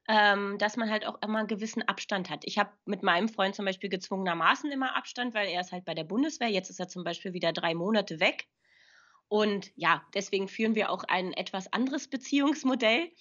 [0.07, 2.41] Ähm, dass man halt auch immer einen gewissen Abstand hat.
[2.45, 5.93] Ich habe mit meinem Freund zum Beispiel gezwungenermaßen immer Abstand, weil er ist halt bei
[5.93, 6.49] der Bundeswehr.
[6.49, 8.47] Jetzt ist er zum Beispiel wieder drei Monate weg.
[9.27, 13.11] Und ja, deswegen führen wir auch ein etwas anderes Beziehungsmodell.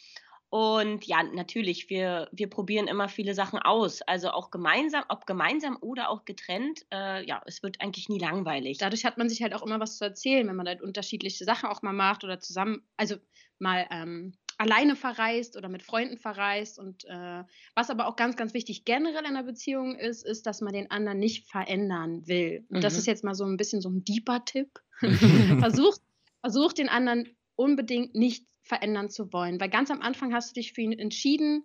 [0.50, 4.00] Und ja, natürlich, wir, wir probieren immer viele Sachen aus.
[4.02, 6.86] Also auch gemeinsam, ob gemeinsam oder auch getrennt.
[6.90, 8.78] Äh, ja, es wird eigentlich nie langweilig.
[8.78, 11.68] Dadurch hat man sich halt auch immer was zu erzählen, wenn man halt unterschiedliche Sachen
[11.68, 13.16] auch mal macht oder zusammen, also
[13.58, 16.78] mal ähm, alleine verreist oder mit Freunden verreist.
[16.78, 20.62] Und äh, was aber auch ganz, ganz wichtig generell in einer Beziehung ist, ist, dass
[20.62, 22.64] man den anderen nicht verändern will.
[22.70, 22.98] Und das Mhm.
[23.00, 24.70] ist jetzt mal so ein bisschen so ein deeper Tipp.
[25.60, 26.00] versucht,
[26.40, 29.60] versucht den anderen unbedingt nicht verändern zu wollen.
[29.60, 31.64] Weil ganz am Anfang hast du dich für ihn entschieden,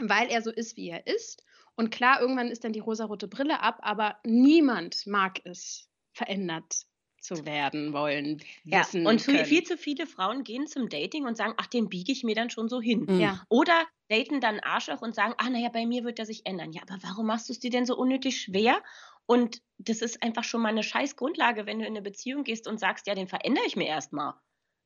[0.00, 1.44] weil er so ist, wie er ist.
[1.76, 6.82] Und klar, irgendwann ist dann die rosarote Brille ab, aber niemand mag es, verändert
[7.20, 11.54] zu werden wollen, Ja, und zu, viel zu viele Frauen gehen zum Dating und sagen,
[11.56, 13.08] ach, den biege ich mir dann schon so hin.
[13.08, 13.16] Mhm.
[13.16, 16.72] Ja, Oder daten dann Arschloch und sagen, ach, naja, bei mir wird er sich ändern.
[16.72, 18.82] Ja, aber warum machst du es dir denn so unnötig schwer?
[19.26, 22.66] Und das ist einfach schon mal eine scheiß Grundlage, wenn du in eine Beziehung gehst
[22.68, 24.34] und sagst, ja, den verändere ich mir erstmal.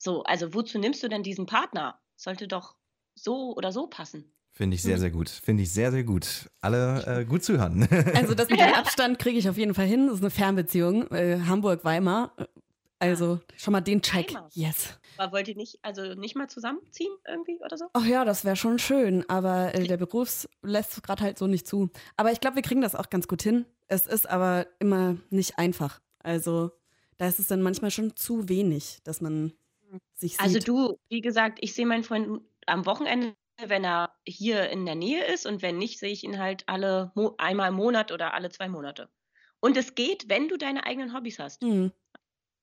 [0.03, 1.97] So, also wozu nimmst du denn diesen Partner?
[2.17, 2.75] Sollte doch
[3.15, 4.33] so oder so passen.
[4.51, 5.29] Finde ich sehr, sehr gut.
[5.29, 6.51] Finde ich sehr, sehr gut.
[6.61, 7.87] Alle äh, gut zuhören.
[8.15, 10.09] Also das mit dem Abstand kriege ich auf jeden Fall hin.
[10.09, 11.09] Das ist eine Fernbeziehung.
[11.13, 12.35] Äh, Hamburg-Weimar.
[12.99, 14.35] Also schon mal den Check.
[14.55, 14.99] Yes.
[15.19, 17.87] Aber wollt ihr nicht, also nicht mal zusammenziehen irgendwie oder so?
[17.93, 21.47] Ach ja, das wäre schon schön, aber äh, der Beruf lässt es gerade halt so
[21.47, 21.91] nicht zu.
[22.17, 23.67] Aber ich glaube, wir kriegen das auch ganz gut hin.
[23.87, 26.01] Es ist aber immer nicht einfach.
[26.19, 26.73] Also
[27.19, 29.53] da ist es dann manchmal schon zu wenig, dass man
[30.15, 30.41] sich sieht.
[30.41, 34.95] Also du, wie gesagt, ich sehe meinen Freund am Wochenende, wenn er hier in der
[34.95, 38.51] Nähe ist und wenn nicht, sehe ich ihn halt alle einmal im Monat oder alle
[38.51, 39.09] zwei Monate.
[39.61, 41.63] Und es geht, wenn du deine eigenen Hobbys hast.
[41.63, 41.93] Hm.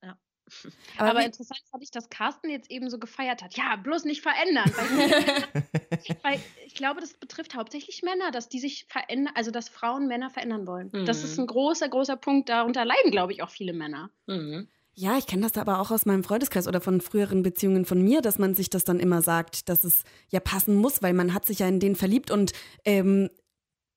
[0.03, 0.17] Ja.
[0.97, 3.55] Aber, aber interessant fand ich, dass Carsten jetzt eben so gefeiert hat.
[3.55, 4.71] Ja, bloß nicht verändern.
[4.75, 6.39] Weil, weil
[6.79, 10.89] glaube, das betrifft hauptsächlich Männer, dass die sich verändern, also dass Frauen Männer verändern wollen.
[11.05, 11.43] Das ist Mhm.
[11.43, 12.49] ein großer, großer Punkt.
[12.49, 14.09] Darunter leiden, glaube ich, auch viele Männer.
[14.25, 14.69] Mhm.
[14.99, 18.21] Ja, ich kenne das aber auch aus meinem Freundeskreis oder von früheren Beziehungen von mir,
[18.21, 21.45] dass man sich das dann immer sagt, dass es ja passen muss, weil man hat
[21.45, 22.51] sich ja in den verliebt und
[22.83, 23.29] ähm,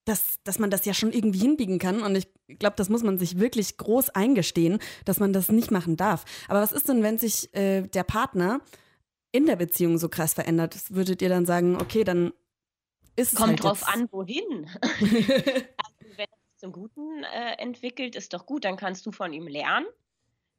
[0.05, 2.05] dass, dass man das ja schon irgendwie hinbiegen kann.
[2.05, 2.29] Und ich
[2.61, 6.25] glaube, das muss man sich wirklich groß eingestehen, dass man das nicht machen darf.
[6.47, 8.61] Aber was ist denn, wenn sich äh, der Partner
[9.33, 10.77] in der Beziehung so krass verändert?
[10.89, 12.33] Würdet ihr dann sagen, okay, dann
[13.17, 13.93] ist es Kommt halt drauf jetzt.
[13.93, 14.71] an, wohin.
[15.01, 19.49] also, wenn sich zum Guten äh, entwickelt, ist doch gut, dann kannst du von ihm
[19.49, 19.87] lernen.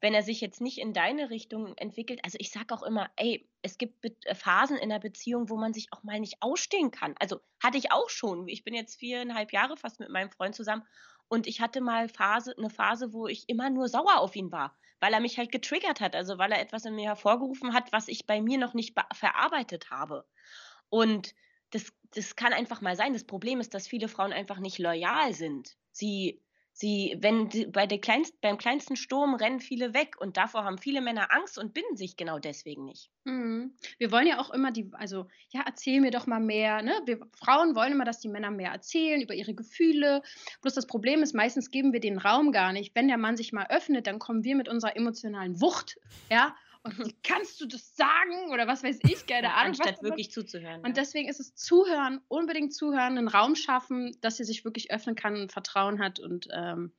[0.04, 3.50] Wenn er sich jetzt nicht in deine Richtung entwickelt, also ich sage auch immer, ey,
[3.62, 7.16] es gibt äh, Phasen in der Beziehung, wo man sich auch mal nicht ausstehen kann.
[7.20, 8.48] Also hatte ich auch schon.
[8.50, 10.86] Ich bin jetzt viereinhalb Jahre fast mit meinem Freund zusammen
[11.30, 14.78] und ich hatte mal Phase, eine Phase, wo ich immer nur sauer auf ihn war,
[15.00, 18.10] weil er mich halt getriggert hat, also weil er etwas in mir hervorgerufen hat, was
[18.10, 20.26] ich bei mir noch nicht be- verarbeitet habe.
[20.89, 21.34] Und
[21.72, 23.13] das, das kann einfach mal sein.
[23.13, 25.78] Das Problem ist, dass viele Frauen einfach nicht loyal sind.
[25.92, 26.42] Sie,
[26.74, 30.80] sie, wenn sie, bei der kleinst, beim kleinsten Sturm rennen viele weg und davor haben
[30.80, 33.10] viele Männer Angst und binden sich genau deswegen nicht.
[33.26, 33.76] Mhm.
[34.00, 36.82] Wir wollen ja auch immer die, also ja, erzähl mir doch mal mehr.
[36.82, 36.94] Ne?
[37.06, 40.24] Wir Frauen wollen immer, dass die Männer mehr erzählen über ihre Gefühle.
[40.62, 42.96] Bloß das Problem ist, meistens geben wir den Raum gar nicht.
[42.96, 46.56] Wenn der Mann sich mal öffnet, dann kommen wir mit unserer emotionalen Wucht, ja.
[46.84, 48.52] Und wie kannst du das sagen?
[48.52, 49.72] Oder was weiß ich, keine Ahnung.
[49.72, 50.82] was Anstatt aber- wirklich zuzuhören.
[50.82, 51.02] Und ja.
[51.04, 55.36] deswegen ist es Zuhören, unbedingt zuhören, einen Raum schaffen, dass sie sich wirklich öffnen kann
[55.36, 56.19] und Vertrauen hat.
[56.19, 56.93] Und ähm,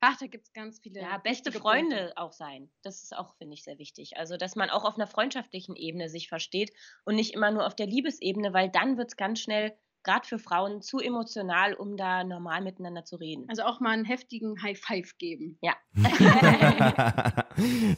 [0.00, 1.00] ach, da gibt es ganz viele.
[1.00, 2.16] ja, beste Freunde Punkte.
[2.18, 2.70] auch sein.
[2.82, 4.16] Das ist auch, finde ich, sehr wichtig.
[4.16, 6.72] Also, dass man auch auf einer freundschaftlichen Ebene sich versteht
[7.04, 10.38] und nicht immer nur auf der Liebesebene, weil dann wird es ganz schnell, gerade für
[10.38, 13.44] Frauen, zu emotional, um da normal miteinander zu reden.
[13.48, 15.58] Also auch mal einen heftigen High Five geben.
[15.60, 15.74] Ja.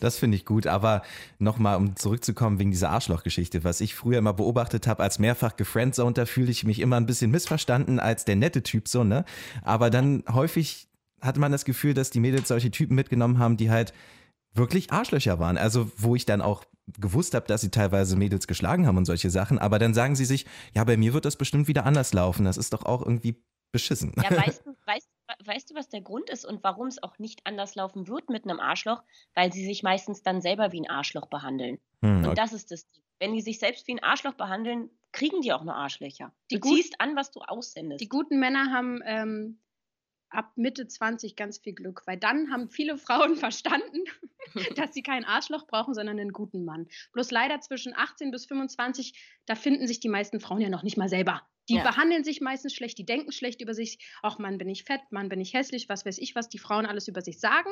[0.01, 1.03] das finde ich gut, aber
[1.39, 6.19] nochmal, um zurückzukommen wegen dieser Arschlochgeschichte, was ich früher immer beobachtet habe als mehrfach gefriendzoned,
[6.19, 9.25] da fühle ich mich immer ein bisschen missverstanden als der nette Typ so, ne?
[9.63, 10.89] Aber dann häufig
[11.21, 13.93] hatte man das Gefühl, dass die Mädels solche Typen mitgenommen haben, die halt
[14.55, 15.57] wirklich Arschlöcher waren.
[15.57, 16.65] Also wo ich dann auch
[16.99, 20.25] gewusst habe, dass sie teilweise Mädels geschlagen haben und solche Sachen, aber dann sagen sie
[20.25, 22.45] sich, ja, bei mir wird das bestimmt wieder anders laufen.
[22.45, 23.37] Das ist doch auch irgendwie
[23.73, 24.13] beschissen.
[24.17, 25.09] Ja, weißt du, weißt,
[25.45, 28.45] weißt du, was der Grund ist und warum es auch nicht anders laufen wird mit
[28.45, 29.03] einem Arschloch?
[29.35, 31.79] Weil sie sich meistens dann selber wie ein Arschloch behandeln.
[32.03, 32.35] Hm, Und okay.
[32.37, 33.03] das ist das Ding.
[33.19, 36.33] Wenn die sich selbst wie ein Arschloch behandeln, kriegen die auch nur Arschlöcher.
[36.51, 38.01] Die Du ziehst an, was du aussendest.
[38.01, 39.59] Die guten Männer haben ähm,
[40.33, 44.05] ab Mitte 20 ganz viel Glück, weil dann haben viele Frauen verstanden,
[44.77, 46.89] dass sie kein Arschloch brauchen, sondern einen guten Mann.
[47.13, 49.15] Bloß leider zwischen 18 bis 25,
[49.47, 51.43] da finden sich die meisten Frauen ja noch nicht mal selber.
[51.69, 51.85] Die Ja.
[51.85, 54.01] behandeln sich meistens schlecht, die denken schlecht über sich.
[54.23, 56.87] Ach, Mann, bin ich fett, Mann, bin ich hässlich, was weiß ich, was die Frauen
[56.87, 57.71] alles über sich sagen.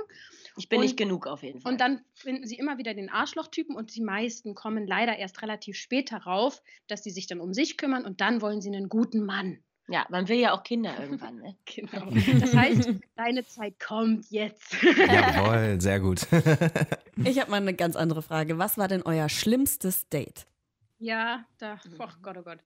[0.57, 1.73] ich bin und- nicht genug auf jeden Fall.
[1.73, 5.77] Und dann finden sie immer wieder den Arschlochtypen und die meisten kommen leider erst relativ
[5.77, 9.25] spät darauf, dass sie sich dann um sich kümmern und dann wollen sie einen guten
[9.27, 9.59] Mann.
[9.91, 11.37] Ja, man will ja auch Kinder irgendwann.
[11.39, 11.57] Ne?
[11.75, 12.07] Genau.
[12.41, 14.77] Das heißt, deine Zeit kommt jetzt.
[14.83, 16.27] Jawohl, sehr gut.
[17.25, 18.57] Ich habe mal eine ganz andere Frage.
[18.57, 20.47] Was war denn euer schlimmstes Date?
[20.99, 22.59] Ja, da, oh Gott, oh Gott.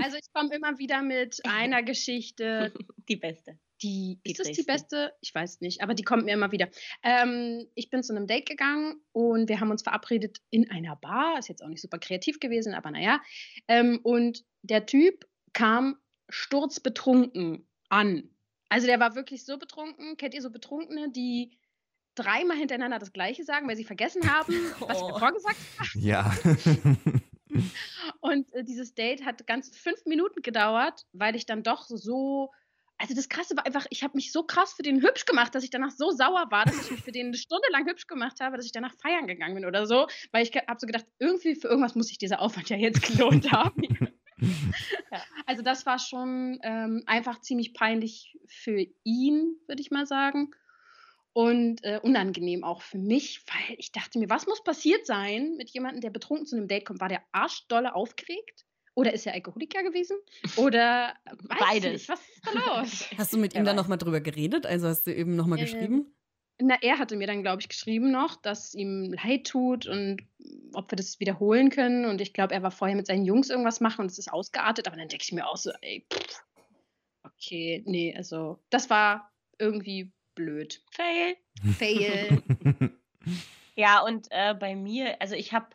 [0.00, 2.72] Also ich komme immer wieder mit einer Geschichte,
[3.08, 3.58] Die beste.
[3.82, 5.12] die, Die ist das die beste?
[5.20, 6.68] Ich weiß nicht, aber die kommt mir immer wieder.
[7.02, 11.38] Ähm, ich bin zu einem Date gegangen und wir haben uns verabredet in einer Bar,
[11.38, 13.20] ist jetzt auch nicht super kreativ gewesen, aber naja.
[13.66, 15.96] Ähm, und der Typ kam
[16.30, 18.30] sturzbetrunken an.
[18.68, 21.58] Also der war wirklich so betrunken, kennt ihr so Betrunkene, die
[22.14, 25.18] dreimal hintereinander das Gleiche sagen, weil sie vergessen haben, was wir Oh.
[25.18, 25.56] vorgesagt
[25.94, 26.32] ja.
[28.20, 32.50] Und äh, dieses Date hat ganz fünf Minuten gedauert, weil ich dann doch so.
[33.02, 35.64] Also das Krasse war einfach, ich habe mich so krass für den hübsch gemacht, dass
[35.64, 38.40] ich danach so sauer war, dass ich mich für den eine Stunde lang hübsch gemacht
[38.40, 40.06] habe, dass ich danach feiern gegangen bin oder so.
[40.32, 43.50] Weil ich habe so gedacht, irgendwie für irgendwas muss sich dieser Aufwand ja jetzt gelohnt
[43.50, 43.82] haben.
[45.12, 45.22] ja.
[45.46, 50.50] Also das war schon ähm, einfach ziemlich peinlich für ihn, würde ich mal sagen.
[51.32, 55.70] Und äh, unangenehm auch für mich, weil ich dachte mir, was muss passiert sein mit
[55.70, 57.00] jemandem, der betrunken zu einem Date kommt?
[57.00, 58.66] War der arschdolle aufgeregt?
[58.94, 60.16] Oder ist er Alkoholiker gewesen?
[60.56, 61.92] Oder äh, weiß Beides.
[61.92, 63.06] Nicht, was ist da los?
[63.16, 63.82] Hast du mit ihm dann weiß.
[63.82, 64.66] nochmal drüber geredet?
[64.66, 66.14] Also hast du eben nochmal Ähm, geschrieben?
[66.60, 70.22] Na, er hatte mir dann, glaube ich, geschrieben noch, dass ihm leid tut und
[70.74, 72.04] ob wir das wiederholen können.
[72.04, 74.86] Und ich glaube, er war vorher mit seinen Jungs irgendwas machen und es ist ausgeartet.
[74.86, 76.44] Aber dann denke ich mir auch so, ey, pff,
[77.24, 80.82] okay, nee, also das war irgendwie blöd.
[80.90, 81.36] Fail.
[81.78, 82.42] Fail.
[83.76, 85.68] Ja, und äh, bei mir, also ich habe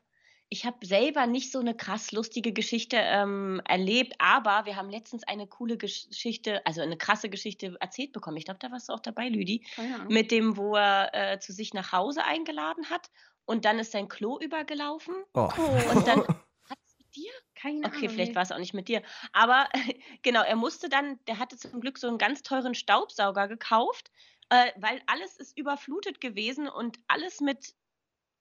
[0.55, 5.23] ich hab selber nicht so eine krass lustige Geschichte ähm, erlebt, aber wir haben letztens
[5.27, 8.37] eine coole Geschichte, also eine krasse Geschichte erzählt bekommen.
[8.37, 9.65] Ich glaube, da warst du auch dabei, Lüdi.
[9.75, 10.07] Keine Ahnung.
[10.13, 13.09] Mit dem, wo er äh, zu sich nach Hause eingeladen hat
[13.43, 15.49] und dann ist sein Klo übergelaufen Oh.
[15.93, 16.19] und dann
[16.69, 17.31] hat sich mit dir?
[17.55, 18.09] Keine Okay, Ahnung.
[18.11, 19.01] vielleicht war es auch nicht mit dir.
[19.33, 19.67] Aber
[20.21, 24.09] genau, er musste dann, der hatte zum Glück so einen ganz teuren Staubsauger gekauft,
[24.49, 27.73] äh, weil alles ist überflutet gewesen und alles mit.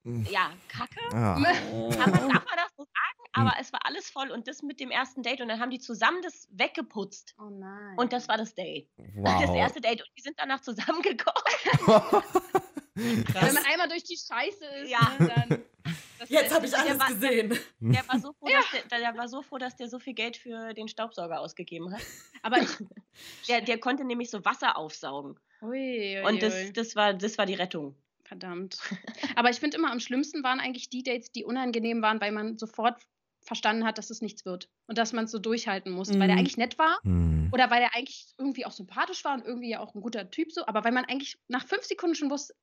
[0.04, 1.00] Ja, Kacke.
[1.12, 1.34] Ah.
[1.34, 3.24] Kann man, darf man das so sagen?
[3.32, 5.80] Aber es war alles voll und das mit dem ersten Date und dann haben die
[5.80, 7.34] zusammen das weggeputzt.
[7.38, 7.96] Oh nein.
[7.96, 8.88] Und das war das Date.
[8.96, 9.40] Wow.
[9.42, 10.02] Das erste Date.
[10.02, 11.42] Und die sind danach zusammengekommen.
[12.94, 15.00] Wenn man einmal durch die Scheiße ist, Ja.
[15.18, 15.62] ne, dann.
[16.20, 17.58] das Jetzt habe ich alles war- gesehen.
[17.80, 20.36] Der war, so froh, dass der, der war so froh, dass der so viel Geld
[20.36, 22.02] für den Staubsauger ausgegeben hat.
[22.42, 22.68] Aber ich.
[23.48, 25.38] Der, der konnte nämlich so Wasser aufsaugen.
[25.60, 27.96] Ui, ui, Und das, das, war, das war die Rettung.
[28.24, 28.78] Verdammt.
[29.36, 32.58] Aber ich finde immer am schlimmsten waren eigentlich die Dates, die unangenehm waren, weil man
[32.58, 33.00] sofort
[33.44, 34.68] verstanden hat, dass es nichts wird.
[34.86, 36.08] Und dass man es so durchhalten muss.
[36.10, 36.38] Weil der Mhm.
[36.40, 37.48] eigentlich nett war Hm.
[37.52, 40.50] oder weil er eigentlich irgendwie auch sympathisch war und irgendwie ja auch ein guter Typ
[40.52, 40.66] so.
[40.66, 42.54] Aber weil man eigentlich nach fünf Sekunden schon wusste,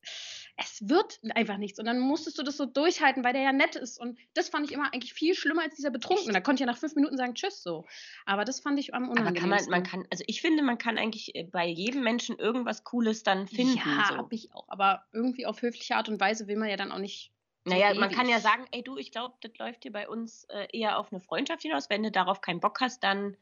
[0.57, 1.79] es wird einfach nichts.
[1.79, 3.99] Und dann musstest du das so durchhalten, weil der ja nett ist.
[3.99, 6.33] Und das fand ich immer eigentlich viel schlimmer als dieser Betrunkene.
[6.33, 7.85] Da konnte ich ja nach fünf Minuten sagen, tschüss so.
[8.25, 9.49] Aber das fand ich am Aber unangenehmsten.
[9.49, 12.83] kann man, man kann, also ich finde, man kann eigentlich äh, bei jedem Menschen irgendwas
[12.83, 13.77] Cooles dann finden.
[13.77, 14.17] Ja, so.
[14.17, 14.65] hab ich auch.
[14.67, 17.31] Aber irgendwie auf höfliche Art und Weise will man ja dann auch nicht.
[17.65, 20.67] Naja, man kann ja sagen, ey du, ich glaube, das läuft dir bei uns äh,
[20.73, 21.89] eher auf eine Freundschaft hinaus.
[21.89, 23.37] Wenn du darauf keinen Bock hast, dann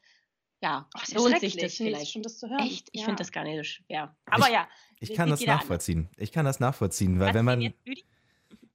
[0.61, 2.11] ja, ist ja lohnt sich das vielleicht.
[2.11, 2.59] schon das zu hören.
[2.59, 2.89] Echt?
[2.91, 3.05] Ich Ja.
[3.05, 4.15] finde das gar nicht so schwer.
[4.25, 4.67] Aber ja.
[4.99, 6.09] Ich kann das nachvollziehen.
[6.17, 7.73] Ich kann das nachvollziehen, weil Was wenn man,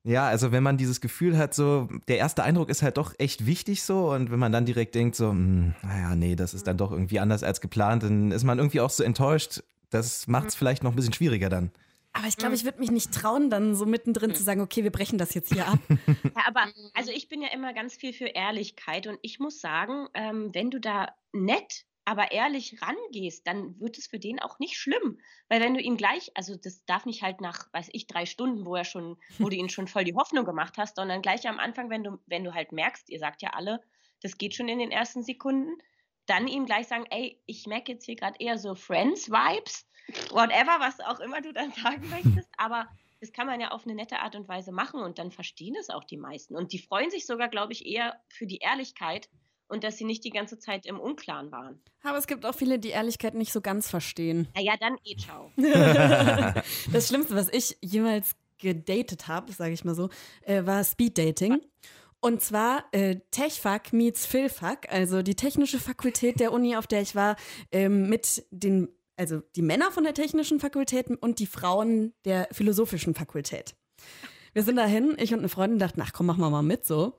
[0.03, 3.45] ja, also wenn man dieses Gefühl hat, so, der erste Eindruck ist halt doch echt
[3.45, 6.79] wichtig so und wenn man dann direkt denkt, so, hm, naja, nee, das ist dann
[6.79, 9.63] doch irgendwie anders als geplant, dann ist man irgendwie auch so enttäuscht.
[9.91, 11.71] Das macht es vielleicht noch ein bisschen schwieriger dann.
[12.15, 14.93] Aber ich glaube, ich würde mich nicht trauen, dann so mittendrin zu sagen, okay, wir
[14.93, 15.81] brechen das jetzt hier ab.
[15.89, 20.07] Ja, aber also ich bin ja immer ganz viel für Ehrlichkeit und ich muss sagen,
[20.15, 24.77] ähm, wenn du da nett, aber ehrlich rangehst, dann wird es für den auch nicht
[24.77, 25.19] schlimm.
[25.49, 28.65] Weil wenn du ihm gleich, also das darf nicht halt nach, weiß ich, drei Stunden,
[28.65, 31.59] wo er schon, wo du ihn schon voll die Hoffnung gemacht hast, sondern gleich am
[31.59, 33.81] Anfang, wenn du, wenn du halt merkst, ihr sagt ja alle,
[34.23, 35.79] das geht schon in den ersten Sekunden,
[36.27, 39.87] dann ihm gleich sagen, ey, ich merke jetzt hier gerade eher so Friends-Vibes,
[40.31, 42.89] whatever, was auch immer du dann sagen möchtest, aber
[43.21, 45.89] das kann man ja auf eine nette Art und Weise machen und dann verstehen es
[45.89, 46.57] auch die meisten.
[46.57, 49.31] Und die freuen sich sogar, glaube ich, eher für die Ehrlichkeit
[49.67, 51.81] und dass sie nicht die ganze Zeit im Unklaren waren.
[52.03, 54.49] Aber es gibt auch viele, die Ehrlichkeit nicht so ganz verstehen.
[54.55, 55.51] Naja, dann eh ciao.
[56.93, 60.11] Das Schlimmste, was ich jemals gedatet habe, sage ich mal so,
[60.43, 61.61] äh, war Speeddating.
[62.21, 67.15] Und zwar äh, TechFuck meets Philfuck, also die technische Fakultät der Uni, auf der ich
[67.15, 67.37] war,
[67.71, 73.15] ähm, mit den, also die Männer von der technischen Fakultät und die Frauen der philosophischen
[73.15, 73.75] Fakultät.
[74.53, 77.15] Wir sind dahin, ich und eine Freundin dachten, ach komm, machen wir mal mit so.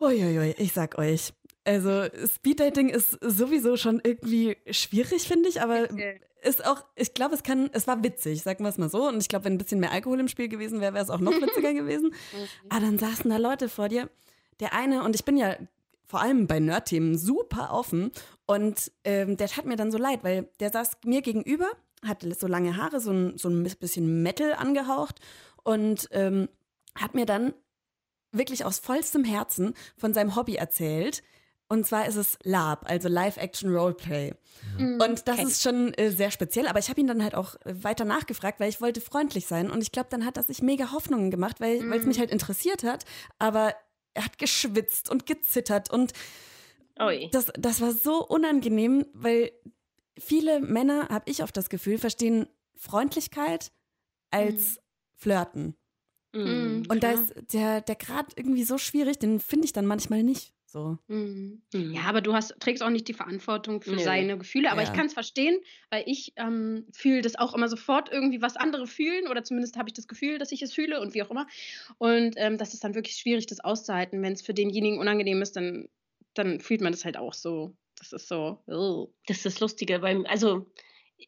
[0.00, 1.32] Uiuiui, ich sag euch.
[1.64, 5.88] Also Speeddating ist sowieso schon irgendwie schwierig, finde ich, aber
[6.42, 9.08] ist auch, ich glaube, es kann, es war witzig, sagen wir es mal so.
[9.08, 11.20] Und ich glaube, wenn ein bisschen mehr Alkohol im Spiel gewesen wäre, wäre es auch
[11.20, 12.14] noch witziger gewesen.
[12.68, 14.08] Aber dann saßen da Leute vor dir.
[14.60, 15.56] Der eine, und ich bin ja
[16.10, 18.10] vor allem bei Nerd-Themen super offen.
[18.46, 21.68] Und ähm, der tat mir dann so leid, weil der saß mir gegenüber,
[22.04, 25.20] hatte so lange Haare, so ein, so ein bisschen Metal angehaucht
[25.62, 26.48] und ähm,
[26.96, 27.54] hat mir dann
[28.32, 31.22] wirklich aus vollstem Herzen von seinem Hobby erzählt.
[31.68, 34.34] Und zwar ist es LARP, also Live-Action-Roleplay.
[34.76, 35.00] Mhm.
[35.00, 37.54] Und das Kenn ist schon äh, sehr speziell, aber ich habe ihn dann halt auch
[37.64, 39.70] äh, weiter nachgefragt, weil ich wollte freundlich sein.
[39.70, 42.08] Und ich glaube, dann hat er sich mega Hoffnungen gemacht, weil weil es Mhm.
[42.08, 43.04] mich halt interessiert hat.
[43.38, 43.72] Aber
[44.20, 46.12] er hat geschwitzt und gezittert und
[47.00, 47.30] Ui.
[47.32, 49.50] das, das war so unangenehm, weil
[50.18, 53.72] viele Männer, habe ich oft das Gefühl, verstehen Freundlichkeit
[54.30, 54.78] als
[55.14, 55.74] Flirten.
[56.32, 56.84] Mhm.
[56.88, 60.52] Und da ist der, der Grad irgendwie so schwierig, den finde ich dann manchmal nicht
[60.72, 60.98] so.
[61.08, 61.62] Mhm.
[61.72, 61.92] Mhm.
[61.94, 64.02] Ja, aber du hast, trägst auch nicht die Verantwortung für Nö.
[64.04, 64.70] seine Gefühle.
[64.70, 64.84] Aber Ja.
[64.84, 68.86] ich kann es verstehen, weil ich ähm, fühle das auch immer sofort irgendwie, was andere
[68.86, 69.26] fühlen.
[69.28, 71.46] Oder zumindest habe ich das Gefühl, dass ich es fühle und wie auch immer.
[71.98, 74.22] Und ähm, das ist dann wirklich schwierig, das auszuhalten.
[74.22, 75.88] Wenn es für denjenigen unangenehm ist, dann,
[76.34, 77.76] dann fühlt man das halt auch so.
[77.98, 78.62] Das ist so.
[78.68, 79.12] ugh.
[79.26, 80.70] Das ist das Lustige, weil, also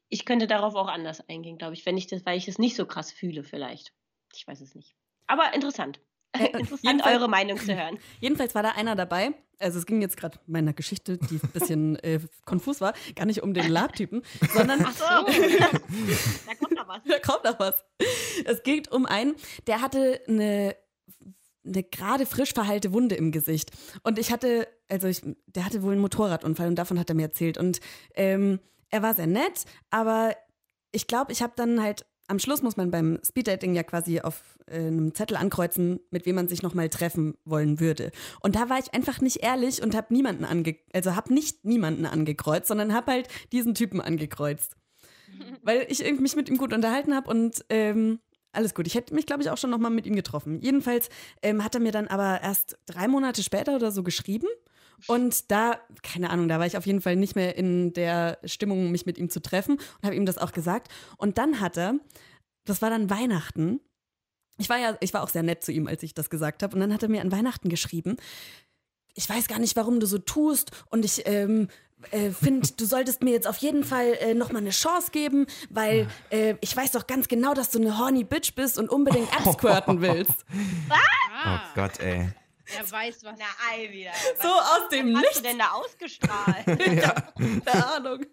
[0.09, 2.77] ich könnte darauf auch anders eingehen, glaube ich, wenn ich das, weil ich es nicht
[2.77, 3.93] so krass fühle, vielleicht.
[4.35, 4.97] Ich weiß es nicht.
[5.27, 6.01] Aber interessant.
[6.33, 7.99] Äh, interessant, eure Meinung zu hören.
[8.21, 9.33] Jedenfalls war da einer dabei.
[9.59, 13.43] Also es ging jetzt gerade meiner Geschichte, die ein bisschen äh, konfus war, gar nicht
[13.43, 15.05] um den Lab-Typen, sondern Ach so.
[15.05, 17.01] da kommt noch was.
[17.07, 17.85] da kommt noch was.
[18.45, 19.35] Es geht um einen,
[19.69, 20.75] der hatte eine,
[21.65, 23.71] eine gerade frisch verheilte Wunde im Gesicht.
[24.03, 27.23] Und ich hatte, also ich, der hatte wohl einen Motorradunfall und davon hat er mir
[27.23, 27.57] erzählt.
[27.57, 27.79] Und
[28.15, 28.59] ähm,
[28.91, 30.35] er war sehr nett, aber
[30.91, 34.43] ich glaube, ich habe dann halt, am Schluss muss man beim Speeddating ja quasi auf
[34.67, 38.11] äh, einem Zettel ankreuzen, mit wem man sich nochmal treffen wollen würde.
[38.41, 42.07] Und da war ich einfach nicht ehrlich und habe niemanden ange, also habe nicht niemanden
[42.07, 44.77] angekreuzt, sondern habe halt diesen Typen angekreuzt
[45.63, 48.19] weil ich irgendwie mich mit ihm gut unterhalten habe und ähm,
[48.53, 48.87] alles gut.
[48.87, 50.61] Ich hätte mich, glaube ich, auch schon nochmal mit ihm getroffen.
[50.61, 51.09] Jedenfalls
[51.43, 54.47] ähm, hat er mir dann aber erst drei Monate später oder so geschrieben
[55.07, 58.91] Und da, keine Ahnung, da war ich auf jeden Fall nicht mehr in der Stimmung,
[58.91, 60.93] mich mit ihm zu treffen und habe ihm das auch gesagt.
[61.17, 61.95] Und dann hat er,
[62.65, 63.81] das war dann Weihnachten.
[64.59, 66.75] Ich war ja, ich war auch sehr nett zu ihm, als ich das gesagt habe.
[66.75, 68.17] Und dann hat er mir an Weihnachten geschrieben,
[69.15, 71.69] ich weiß gar nicht, warum du so tust und ich ähm,
[72.11, 76.09] äh, finde, du solltest mir jetzt auf jeden Fall äh, nochmal eine Chance geben, weil
[76.31, 80.01] äh, ich weiß doch ganz genau, dass du eine horny Bitch bist und unbedingt absquirten
[80.01, 80.45] willst.
[81.45, 82.33] Oh Gott, ey.
[82.77, 83.39] Er weiß was.
[83.39, 84.13] Na, ei wieder.
[84.41, 85.37] So aus dem Was hast Nichts.
[85.37, 86.65] du denn da ausgestrahlt?
[87.65, 88.27] Keine Ahnung.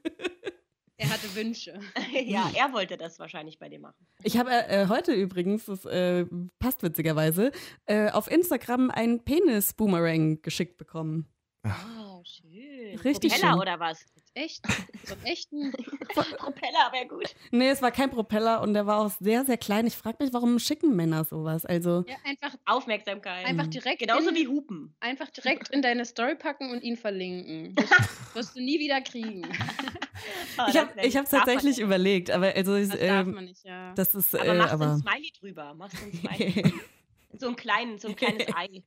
[1.00, 1.80] Er hatte Wünsche.
[2.26, 4.06] ja, er wollte das wahrscheinlich bei dir machen.
[4.22, 6.26] Ich habe äh, heute übrigens, das äh,
[6.60, 7.54] passt witzigerweise,
[7.86, 11.26] äh, auf Instagram einen Penis-Boomerang geschickt bekommen.
[11.66, 12.98] Oh, schön.
[13.04, 13.60] Richtig Propeller schön.
[13.62, 14.06] oder was?
[14.34, 14.66] Echt?
[15.06, 15.72] So einen echten.
[16.38, 17.36] Propeller wäre gut.
[17.52, 19.86] Nee, es war kein Propeller und der war auch sehr, sehr klein.
[19.86, 21.66] Ich frage mich, warum schicken Männer sowas?
[21.66, 23.46] Also, Ja, einfach, Aufmerksamkeit.
[23.46, 24.00] einfach direkt.
[24.00, 24.96] Genauso in, wie Hupen.
[25.02, 27.76] Einfach direkt in deine Story packen und ihn verlinken.
[28.30, 29.42] Das wirst du nie wieder kriegen.
[30.58, 31.80] Oh, ich das habe man tatsächlich nicht.
[31.80, 33.94] überlegt, aber also, ich, Das darf ähm, man nicht, ja.
[33.96, 34.92] das ist, Aber äh, machst du aber.
[34.94, 35.74] ein Smiley drüber.
[35.74, 36.74] Machst du ein Smiley.
[37.34, 38.84] so ein kleines, so ein kleines Ei.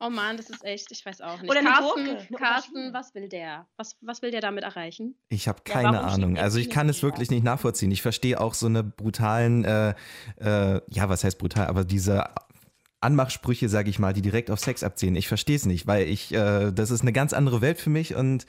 [0.00, 1.50] Oh Mann, das ist echt, ich weiß auch nicht.
[1.50, 3.66] Oder Carsten, Carsten, was will der?
[3.76, 5.16] Was, was will der damit erreichen?
[5.28, 6.38] Ich habe Ja, keine warum Ahnung.
[6.38, 7.90] Also ich kann es wirklich nicht nachvollziehen.
[7.90, 9.94] Ich verstehe auch so eine brutalen, äh,
[10.36, 12.26] äh, ja, was heißt brutal, aber diese
[13.00, 15.16] Anmachsprüche, sage ich mal, die direkt auf Sex abziehen.
[15.16, 18.14] Ich verstehe es nicht, weil ich, äh, das ist eine ganz andere Welt für mich
[18.14, 18.46] und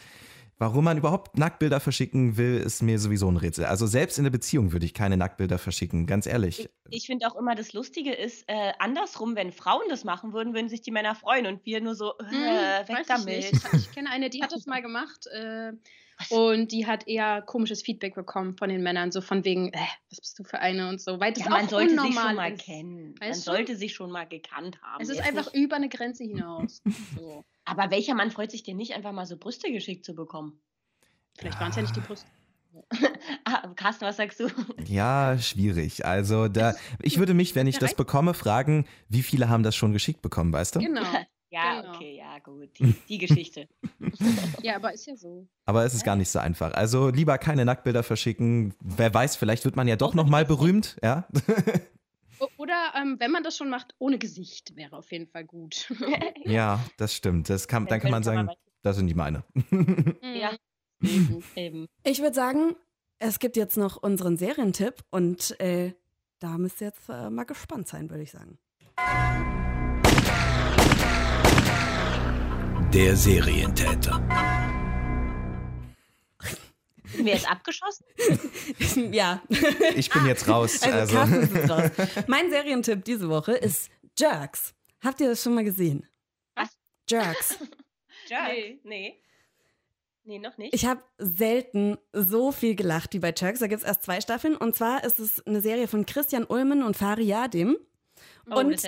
[0.60, 3.66] warum man überhaupt Nacktbilder verschicken will, ist mir sowieso ein Rätsel.
[3.66, 6.60] Also selbst in der Beziehung würde ich keine Nacktbilder verschicken, ganz ehrlich.
[6.60, 10.53] Ich, ich finde auch immer, das Lustige ist, äh, andersrum, wenn Frauen das machen würden,
[10.53, 13.51] würden sich die Männer freuen und wir nur so, äh, Hm, weg damit.
[13.51, 15.72] Ich, ich kenne eine, die hat das mal gemacht äh,
[16.30, 19.78] und die hat eher komisches Feedback bekommen von den Männern, so von wegen, äh,
[20.10, 22.28] was bist du für eine und so, weil das Ja, man auch sollte sich unnormal
[22.28, 22.62] schon mal ist.
[22.66, 23.16] kennen.
[23.20, 23.52] Man Weißt du?
[23.52, 25.02] sollte sich schon mal gekannt haben.
[25.02, 26.82] Es ist Jetzt einfach nicht, über eine Grenze hinaus.
[27.16, 27.44] So.
[27.66, 30.60] aber welcher Mann freut sich denn nicht, einfach mal so Brüste geschickt zu bekommen?
[31.38, 32.30] Vielleicht waren es ja nicht die Brüste.
[33.46, 34.48] ah, Carsten, was sagst du?
[34.86, 36.06] Ja, schwierig.
[36.06, 39.76] Also da, ich würde mich, wenn ich Ja, das bekomme, fragen, wie viele haben das
[39.76, 40.80] schon geschickt bekommen, weißt du?
[40.80, 41.02] Genau.
[41.52, 41.96] Ja, Genau.
[41.96, 42.80] okay, ja, gut.
[42.80, 43.68] Die, die Geschichte.
[44.62, 45.48] Ja, aber ist ja so.
[45.66, 46.74] Aber es ist gar nicht so einfach.
[46.74, 48.74] Also lieber keine Nacktbilder verschicken.
[48.82, 51.28] Wer weiß, vielleicht wird man ja doch Auch noch wenn mal die das berühmt, ja?
[52.58, 55.94] Oder ähm, wenn man das schon macht, ohne Gesicht wäre auf jeden Fall gut.
[56.46, 57.50] Ja, das stimmt.
[57.50, 58.50] Das kann, dann kann man sagen,
[58.82, 59.44] das sind die meine.
[60.22, 60.52] Ja.
[61.00, 61.44] Mhm.
[61.56, 61.88] Eben.
[62.04, 62.76] Ich würde sagen,
[63.20, 65.94] es gibt jetzt noch unseren Serientipp und äh,
[66.40, 68.58] da müsst ihr jetzt äh, mal gespannt sein, würde ich sagen.
[72.94, 74.20] Der Serientäter.
[77.14, 78.06] Wir jetzt abgeschossen?
[79.14, 79.42] ja.
[79.96, 80.82] Ich bin jetzt raus.
[80.82, 81.92] Also, Also, ist raus.
[82.28, 84.74] Mein Serientipp diese Woche ist Jerks.
[85.04, 86.08] Habt ihr das schon mal gesehen?
[86.56, 86.70] Was?
[87.08, 87.60] Jerks.
[88.28, 88.48] Jerk?
[88.52, 88.80] Nee.
[88.84, 89.22] Nee.
[90.24, 90.74] Nee, noch nicht.
[90.74, 93.60] Ich habe selten so viel gelacht wie bei Jerks.
[93.60, 94.56] Da gibt es erst zwei Staffeln.
[94.56, 97.78] Und zwar ist es eine Serie von Christian Ulmen und Fari Yadim.
[98.50, 98.82] oh, und.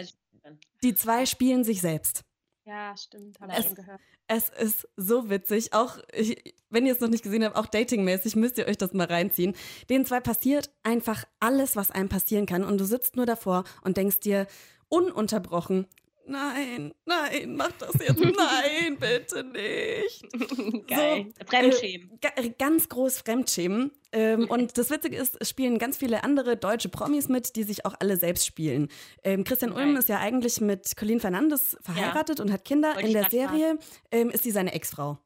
[0.83, 2.23] Die zwei spielen sich selbst.
[2.65, 3.39] Ja, stimmt.
[3.39, 4.01] Habe Es- ich schon gehört.
[4.27, 5.73] Es ist so witzig.
[5.73, 8.93] Auch, ich, wenn ihr es noch nicht gesehen habt, auch datingmäßig müsst ihr euch das
[8.93, 9.55] mal reinziehen.
[9.89, 12.63] Den zwei passiert einfach alles, was einem passieren kann.
[12.63, 14.47] Und du sitzt nur davor und denkst dir
[14.89, 15.87] ununterbrochen,
[16.25, 20.87] nein, nein, mach das jetzt, nein, bitte nicht.
[20.87, 21.33] Geil.
[21.45, 22.19] Fremdschämen.
[22.21, 23.91] Ga ganz groß Fremdschämen.
[24.11, 27.85] Ähm, und das Witzige ist, es spielen ganz viele andere deutsche Promis mit, die sich
[27.85, 28.89] auch alle selbst spielen.
[29.23, 29.71] Ähm, Christian.
[29.71, 32.95] Ulm ist ja eigentlich mit Colleen Fernandes verheiratet und hat Kinder.
[32.95, 33.79] Wollte In der Serie
[34.11, 35.17] ähm, ist sie seine Ex-Frau.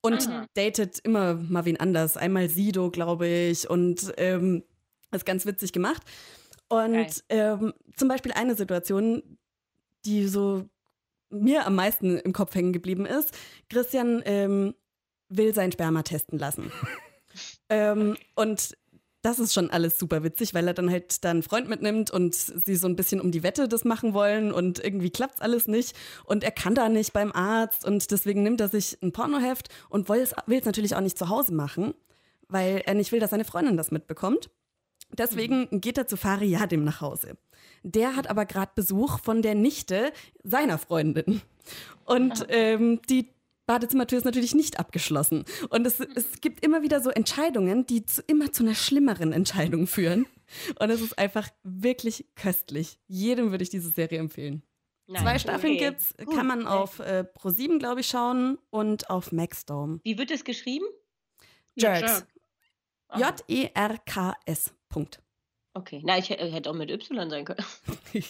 [0.00, 0.46] Und Aha.
[0.54, 2.16] datet immer mal wen anders.
[2.16, 3.68] Einmal Sido, glaube ich.
[3.68, 4.62] Und ähm,
[5.12, 6.02] ist ganz witzig gemacht.
[6.68, 9.38] Und ähm, zum Beispiel eine Situation,
[10.06, 10.64] die so
[11.30, 13.36] mir am meisten im Kopf hängen geblieben ist.
[13.68, 14.74] Christian ähm,
[15.28, 16.70] will sein Sperma testen lassen.
[17.68, 18.76] ähm, und
[19.22, 22.32] das ist schon alles super witzig, weil er dann halt dann einen Freund mitnimmt und
[22.34, 25.96] sie so ein bisschen um die Wette das machen wollen und irgendwie klappt's alles nicht
[26.24, 30.08] und er kann da nicht beim Arzt und deswegen nimmt er sich ein Pornoheft und
[30.08, 31.94] will es natürlich auch nicht zu Hause machen,
[32.46, 34.48] weil er nicht will, dass seine Freundin das mitbekommt.
[35.12, 37.36] Deswegen geht er zu Fari Yadim nach Hause.
[37.82, 41.40] Der hat aber gerade Besuch von der Nichte seiner Freundin.
[42.04, 43.28] Und ähm, die
[43.66, 45.44] Badezimmertür ist natürlich nicht abgeschlossen.
[45.70, 49.86] Und es, es gibt immer wieder so Entscheidungen, die zu, immer zu einer schlimmeren Entscheidung
[49.86, 50.26] führen.
[50.78, 53.00] Und es ist einfach wirklich köstlich.
[53.08, 54.62] Jedem würde ich diese Serie empfehlen.
[55.08, 55.22] Nice.
[55.22, 55.84] Zwei Staffeln Okay.
[55.90, 60.00] gibt's, kann man auf äh, Pro7, glaube ich, schauen und auf Maxdome.
[60.02, 60.86] Wie wird es geschrieben?
[61.74, 62.24] Jerks.
[63.08, 64.72] Ah, J-E-R-K-S.
[64.96, 65.22] Punkt.
[65.74, 66.00] Okay.
[66.04, 67.64] Na, ich hä- hätte auch mit Y sein können.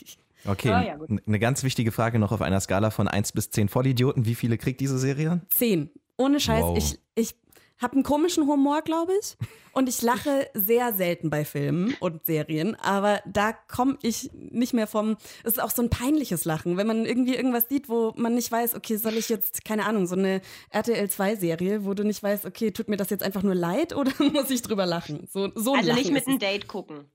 [0.44, 0.96] Okay, Ah, ja,
[1.26, 4.26] eine ganz wichtige Frage noch auf einer Skala von 1 bis 10 Vollidioten.
[4.26, 5.40] Wie viele kriegt diese Serie?
[5.48, 5.90] Zehn.
[6.16, 6.62] Ohne Scheiß.
[6.62, 6.78] Wow.
[6.78, 7.34] Ich, ich
[7.78, 9.36] habe einen komischen Humor, glaube ich.
[9.72, 12.74] Und ich lache sehr selten bei Filmen und Serien.
[12.76, 15.18] Aber da komme ich nicht mehr vom.
[15.44, 18.50] Es ist auch so ein peinliches Lachen, wenn man irgendwie irgendwas sieht, wo man nicht
[18.50, 22.70] weiß, okay, soll ich jetzt, keine Ahnung, so eine RTL-2-Serie, wo du nicht weißt, okay,
[22.70, 25.28] tut mir das jetzt einfach nur leid oder muss ich drüber lachen?
[25.30, 26.38] So, so Also Lachen nicht mit einem.
[26.38, 27.10] Date gucken.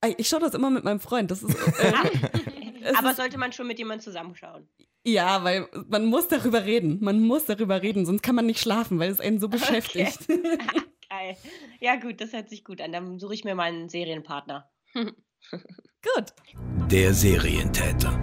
[0.00, 1.30] Ey, Ich schaue das immer mit meinem Freund.
[1.30, 1.54] Das ist.
[1.78, 1.92] Äh,
[2.96, 4.66] Aber sollte man schon mit jemandem zusammenschauen.
[5.04, 6.98] Ja, weil man muss darüber reden.
[7.00, 10.18] Man muss darüber reden, sonst kann man nicht schlafen, weil es einen so beschäftigt.
[11.08, 11.36] Geil.
[11.80, 12.92] Ja, gut, das hört sich gut an.
[12.92, 14.70] Dann suche ich mir mal einen Serienpartner.
[14.94, 16.32] Gut.
[16.90, 18.18] Der Serientäter.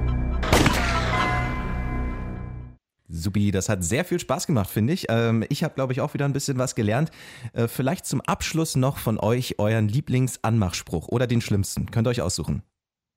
[3.08, 5.08] Supi, das hat sehr viel Spaß gemacht, finde ich.
[5.10, 7.12] Ähm, ich habe, glaube ich, auch wieder ein bisschen was gelernt.
[7.54, 11.92] Äh, vielleicht zum Abschluss noch von euch euren Lieblingsanmachspruch oder den schlimmsten.
[11.92, 12.64] Könnt ihr euch aussuchen.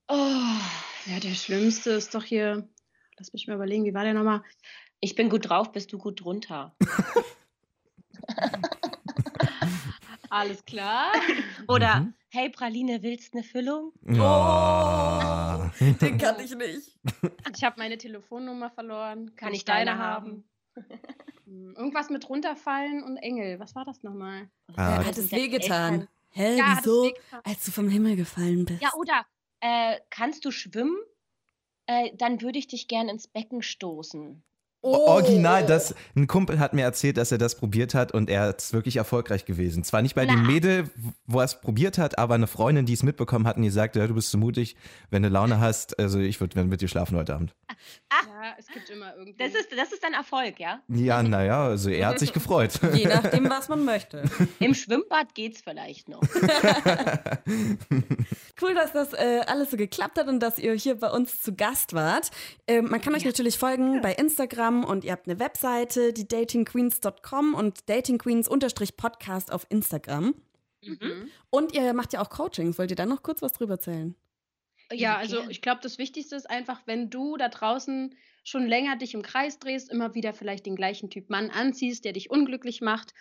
[0.08, 0.14] Oh,
[1.06, 2.68] ja, der Schlimmste ist doch hier.
[3.18, 4.42] Lass mich mal überlegen, wie war der nochmal?
[5.00, 6.74] Ich bin gut drauf, bist du gut drunter.
[10.30, 11.12] Alles klar.
[11.68, 12.14] Oder, Mhm.
[12.30, 13.92] hey Praline, willst eine Füllung?
[14.06, 14.10] Oh.
[16.00, 16.98] Den kann ich nicht.
[17.54, 19.26] Ich habe meine Telefonnummer verloren.
[19.26, 20.44] Kann, Kann ich deine deine haben?
[21.46, 23.60] Hm, Irgendwas mit runterfallen und Engel.
[23.60, 24.48] Was war das nochmal?
[24.76, 26.08] Ah, hat es wehgetan.
[26.30, 27.12] Hä, Ja, wieso?
[27.44, 28.80] Als du vom Himmel gefallen bist.
[28.82, 29.26] Ja, oder,
[29.60, 30.96] äh, kannst du schwimmen?
[31.86, 34.42] Äh, dann würde ich dich gern ins Becken stoßen.
[34.86, 35.06] Oh.
[35.06, 38.74] Original, das, ein Kumpel hat mir erzählt, dass er das probiert hat und er ist
[38.74, 39.82] wirklich erfolgreich gewesen.
[39.82, 40.46] Zwar nicht bei dem Na.
[40.46, 40.90] Mädel,
[41.26, 44.00] wo er es probiert hat, aber eine Freundin, die es mitbekommen hat und die sagte,
[44.00, 44.76] ja, du bist zu mutig,
[45.08, 47.54] wenn du Laune hast, also ich würde mit dir schlafen heute Abend.
[48.44, 49.38] Ja, es gibt immer irgendwie.
[49.38, 50.80] Das ist, das ist dann Erfolg, ja?
[50.88, 52.78] Ja, naja, also er hat sich gefreut.
[52.92, 54.24] Je nachdem, was man möchte.
[54.58, 56.20] Im Schwimmbad geht's vielleicht noch.
[58.60, 61.54] Cool, dass das äh, alles so geklappt hat und dass ihr hier bei uns zu
[61.54, 62.30] Gast wart.
[62.68, 67.54] Ähm, man kann euch natürlich folgen bei Instagram und ihr habt eine Webseite, die datingqueens.com
[67.54, 70.34] und datingqueens-podcast auf Instagram.
[70.82, 71.28] Mhm.
[71.50, 72.78] Und ihr macht ja auch Coachings.
[72.78, 74.16] Wollt ihr da noch kurz was drüber erzählen?
[74.92, 78.14] Ja, also ich glaube, das Wichtigste ist einfach, wenn du da draußen
[78.44, 82.12] schon länger dich im Kreis drehst, immer wieder vielleicht den gleichen Typ Mann anziehst, der
[82.12, 83.14] dich unglücklich macht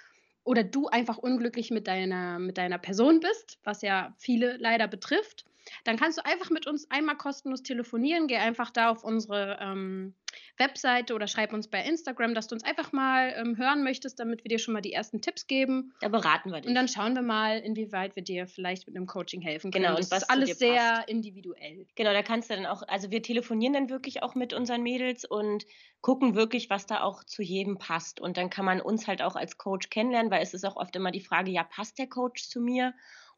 [0.44, 5.46] oder du einfach unglücklich mit deiner, mit deiner Person bist, was ja viele leider betrifft,
[5.84, 8.28] dann kannst du einfach mit uns einmal kostenlos telefonieren.
[8.28, 10.14] Geh einfach da auf unsere ähm,
[10.58, 14.44] Webseite oder schreib uns bei Instagram, dass du uns einfach mal ähm, hören möchtest, damit
[14.44, 15.94] wir dir schon mal die ersten Tipps geben.
[16.02, 16.70] Da beraten wir dich.
[16.70, 19.84] Und dann schauen wir mal, inwieweit wir dir vielleicht mit einem Coaching helfen können.
[19.84, 21.88] Genau, und das was ist alles sehr individuell.
[21.96, 25.26] Genau, da kannst du dann auch, also wir telefonieren dann wirklich auch mit unseren Mädels
[25.26, 25.66] und
[26.02, 28.20] gucken wirklich, was da auch zu jedem passt.
[28.20, 30.96] Und dann kann man uns halt auch als Coach kennenlernen, weil es ist auch oft
[30.96, 32.94] immer die Frage, ja, passt der Coach zu mir?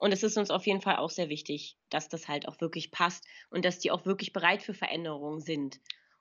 [0.06, 2.92] Und es ist uns auf jeden Fall auch sehr wichtig, dass das halt auch wirklich
[2.92, 5.80] passt und dass die auch wirklich bereit für Veränderungen sind.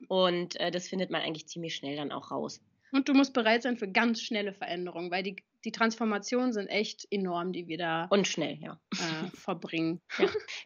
[0.09, 2.62] Und äh, das findet man eigentlich ziemlich schnell dann auch raus.
[2.93, 7.07] Und du musst bereit sein für ganz schnelle Veränderungen, weil die, die Transformationen sind echt
[7.11, 8.80] enorm, die wir da Und schnell, ja.
[8.93, 10.01] äh, verbringen.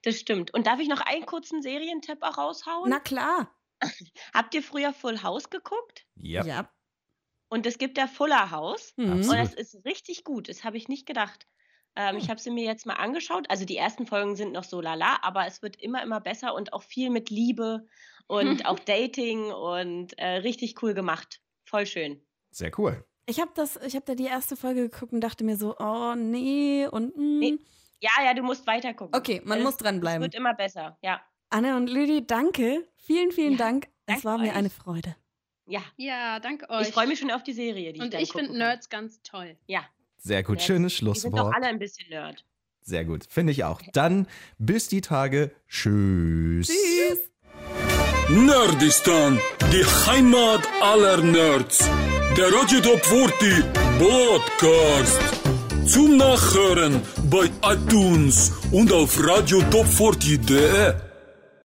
[0.04, 0.54] Das stimmt.
[0.54, 2.88] Und darf ich noch einen kurzen Serientipp auch raushauen?
[2.88, 3.52] Na klar.
[4.32, 6.06] Habt ihr früher Full House geguckt?
[6.14, 6.44] Ja.
[6.44, 6.72] Ja.
[7.48, 8.92] Und es gibt ja Fuller House.
[8.96, 9.28] Mhm.
[9.28, 10.48] Und das ist richtig gut.
[10.48, 11.48] Das habe ich nicht gedacht.
[11.96, 13.48] Ähm, Ich habe sie mir jetzt mal angeschaut.
[13.50, 16.72] Also die ersten Folgen sind noch so lala, aber es wird immer, immer besser und
[16.72, 17.86] auch viel mit Liebe
[18.26, 21.40] und auch Dating und äh, richtig cool gemacht.
[21.64, 22.20] Voll schön.
[22.50, 23.04] Sehr cool.
[23.26, 26.14] Ich habe das, ich habe da die erste Folge geguckt und dachte mir so, oh
[26.16, 27.38] nee und mm.
[27.38, 27.58] Nee.
[28.00, 29.14] Ja, ja, du musst weiter gucken.
[29.18, 30.22] Okay, man Es- muss Es dranbleiben.
[30.22, 30.96] wird immer besser.
[31.02, 31.20] Ja.
[31.50, 32.86] Anne und Lüdi, danke.
[32.96, 33.88] Vielen, vielen Ja, Dank.
[34.06, 34.54] Es war mir euch.
[34.54, 35.16] eine Freude.
[35.66, 35.82] Ja.
[35.96, 36.88] Ja, danke euch.
[36.88, 37.92] Ich freue mich schon auf die Serie.
[37.92, 38.68] Die Und dann ich gucken finde kann.
[38.68, 39.58] Nerds ganz toll.
[39.66, 39.84] Ja.
[40.18, 40.60] Sehr gut.
[40.62, 41.54] Schönes Die sind doch Schlusswort.
[41.54, 42.44] alle ein bisschen Nerd.
[42.82, 43.24] Sehr gut.
[43.28, 43.80] Finde ich auch.
[43.92, 44.26] Dann
[44.58, 45.50] bis die Tage.
[45.68, 46.68] Tschüss.
[46.68, 47.18] Tschüss.
[48.30, 49.38] Nerdistan,
[49.72, 51.88] die Heimat aller Nerds.
[52.36, 53.64] Der Radio Top 40
[53.98, 55.20] Podcast.
[55.86, 57.00] Zum Nachhören
[57.30, 61.07] bei iTunes und auf radiotop40.de.